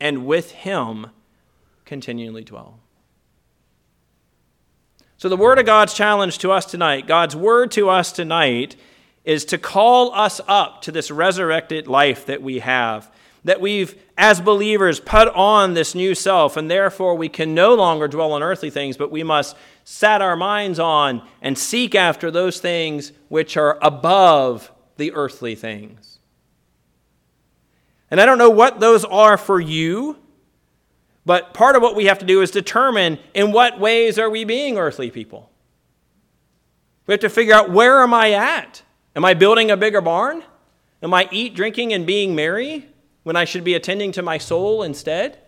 and 0.00 0.26
with 0.26 0.50
him 0.50 1.08
continually 1.84 2.44
dwell. 2.44 2.80
So, 5.22 5.28
the 5.28 5.36
Word 5.36 5.60
of 5.60 5.66
God's 5.66 5.94
challenge 5.94 6.38
to 6.38 6.50
us 6.50 6.66
tonight, 6.66 7.06
God's 7.06 7.36
Word 7.36 7.70
to 7.72 7.88
us 7.88 8.10
tonight, 8.10 8.74
is 9.24 9.44
to 9.44 9.58
call 9.58 10.12
us 10.14 10.40
up 10.48 10.82
to 10.82 10.90
this 10.90 11.12
resurrected 11.12 11.86
life 11.86 12.26
that 12.26 12.42
we 12.42 12.58
have. 12.58 13.08
That 13.44 13.60
we've, 13.60 13.94
as 14.18 14.40
believers, 14.40 14.98
put 14.98 15.28
on 15.28 15.74
this 15.74 15.94
new 15.94 16.16
self, 16.16 16.56
and 16.56 16.68
therefore 16.68 17.14
we 17.14 17.28
can 17.28 17.54
no 17.54 17.74
longer 17.74 18.08
dwell 18.08 18.32
on 18.32 18.42
earthly 18.42 18.70
things, 18.70 18.96
but 18.96 19.12
we 19.12 19.22
must 19.22 19.56
set 19.84 20.22
our 20.22 20.36
minds 20.36 20.78
on 20.78 21.26
and 21.40 21.56
seek 21.58 21.94
after 21.94 22.30
those 22.30 22.60
things 22.60 23.12
which 23.28 23.56
are 23.56 23.78
above 23.82 24.70
the 24.96 25.12
earthly 25.12 25.54
things. 25.54 26.18
And 28.10 28.20
I 28.20 28.26
don't 28.26 28.38
know 28.38 28.50
what 28.50 28.78
those 28.78 29.04
are 29.04 29.36
for 29.36 29.60
you, 29.60 30.18
but 31.24 31.54
part 31.54 31.76
of 31.76 31.82
what 31.82 31.96
we 31.96 32.06
have 32.06 32.18
to 32.18 32.26
do 32.26 32.42
is 32.42 32.50
determine 32.50 33.18
in 33.32 33.52
what 33.52 33.80
ways 33.80 34.18
are 34.18 34.28
we 34.28 34.44
being 34.44 34.76
earthly 34.76 35.10
people. 35.10 35.50
We 37.06 37.12
have 37.12 37.20
to 37.20 37.30
figure 37.30 37.54
out 37.54 37.70
where 37.70 38.02
am 38.02 38.12
I 38.12 38.32
at? 38.32 38.82
Am 39.16 39.24
I 39.24 39.34
building 39.34 39.70
a 39.70 39.76
bigger 39.76 40.00
barn? 40.00 40.44
Am 41.02 41.12
I 41.12 41.28
eat, 41.32 41.54
drinking, 41.54 41.92
and 41.92 42.06
being 42.06 42.34
merry 42.34 42.86
when 43.22 43.34
I 43.34 43.44
should 43.44 43.64
be 43.64 43.74
attending 43.74 44.12
to 44.12 44.22
my 44.22 44.38
soul 44.38 44.82
instead? 44.82 45.38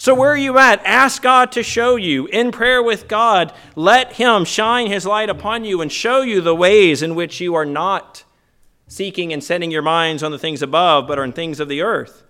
So, 0.00 0.14
where 0.14 0.30
are 0.30 0.36
you 0.36 0.58
at? 0.58 0.84
Ask 0.86 1.22
God 1.22 1.50
to 1.52 1.62
show 1.64 1.96
you. 1.96 2.26
In 2.26 2.52
prayer 2.52 2.80
with 2.80 3.08
God, 3.08 3.52
let 3.74 4.12
Him 4.12 4.44
shine 4.44 4.86
His 4.86 5.04
light 5.04 5.28
upon 5.28 5.64
you 5.64 5.80
and 5.80 5.90
show 5.90 6.22
you 6.22 6.40
the 6.40 6.54
ways 6.54 7.02
in 7.02 7.16
which 7.16 7.40
you 7.40 7.56
are 7.56 7.66
not 7.66 8.22
seeking 8.86 9.32
and 9.32 9.42
setting 9.42 9.72
your 9.72 9.82
minds 9.82 10.22
on 10.22 10.30
the 10.30 10.38
things 10.38 10.62
above, 10.62 11.08
but 11.08 11.18
on 11.18 11.32
things 11.32 11.58
of 11.58 11.68
the 11.68 11.82
earth. 11.82 12.22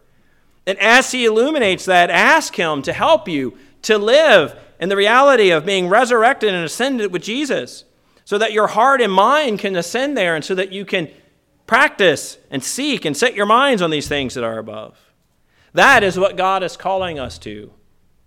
And 0.66 0.78
as 0.78 1.12
He 1.12 1.26
illuminates 1.26 1.84
that, 1.84 2.08
ask 2.08 2.56
Him 2.56 2.80
to 2.82 2.92
help 2.94 3.28
you 3.28 3.56
to 3.82 3.98
live 3.98 4.58
in 4.80 4.88
the 4.88 4.96
reality 4.96 5.50
of 5.50 5.66
being 5.66 5.88
resurrected 5.88 6.54
and 6.54 6.64
ascended 6.64 7.12
with 7.12 7.22
Jesus 7.22 7.84
so 8.24 8.38
that 8.38 8.52
your 8.52 8.68
heart 8.68 9.02
and 9.02 9.12
mind 9.12 9.58
can 9.58 9.76
ascend 9.76 10.16
there 10.16 10.34
and 10.34 10.44
so 10.44 10.54
that 10.54 10.72
you 10.72 10.86
can 10.86 11.10
practice 11.66 12.38
and 12.50 12.64
seek 12.64 13.04
and 13.04 13.14
set 13.14 13.34
your 13.34 13.46
minds 13.46 13.82
on 13.82 13.90
these 13.90 14.08
things 14.08 14.34
that 14.34 14.44
are 14.44 14.58
above. 14.58 15.07
That 15.72 16.02
is 16.02 16.18
what 16.18 16.36
God 16.36 16.62
is 16.62 16.76
calling 16.76 17.18
us 17.18 17.38
to 17.40 17.72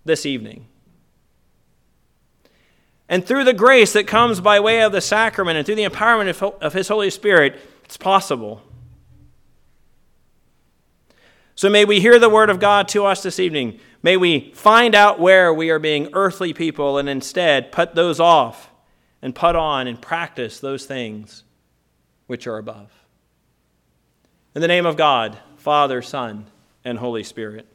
this 0.04 0.26
evening. 0.26 0.66
And 3.08 3.26
through 3.26 3.44
the 3.44 3.52
grace 3.52 3.92
that 3.92 4.06
comes 4.06 4.40
by 4.40 4.60
way 4.60 4.82
of 4.82 4.92
the 4.92 5.00
sacrament 5.00 5.58
and 5.58 5.66
through 5.66 5.74
the 5.74 5.84
empowerment 5.84 6.60
of 6.60 6.72
His 6.72 6.88
Holy 6.88 7.10
Spirit, 7.10 7.60
it's 7.84 7.96
possible. 7.96 8.62
So 11.54 11.68
may 11.68 11.84
we 11.84 12.00
hear 12.00 12.18
the 12.18 12.30
word 12.30 12.48
of 12.48 12.58
God 12.58 12.88
to 12.88 13.04
us 13.04 13.22
this 13.22 13.38
evening. 13.38 13.78
May 14.02 14.16
we 14.16 14.52
find 14.54 14.94
out 14.94 15.20
where 15.20 15.52
we 15.52 15.70
are 15.70 15.78
being 15.78 16.08
earthly 16.12 16.54
people 16.54 16.96
and 16.98 17.08
instead 17.08 17.70
put 17.70 17.94
those 17.94 18.18
off 18.18 18.70
and 19.20 19.34
put 19.34 19.54
on 19.54 19.86
and 19.86 20.00
practice 20.00 20.58
those 20.58 20.86
things 20.86 21.44
which 22.26 22.46
are 22.46 22.58
above. 22.58 22.90
In 24.54 24.62
the 24.62 24.68
name 24.68 24.86
of 24.86 24.96
God, 24.96 25.38
Father, 25.56 26.02
Son, 26.02 26.46
and 26.84 26.98
Holy 26.98 27.22
Spirit. 27.22 27.66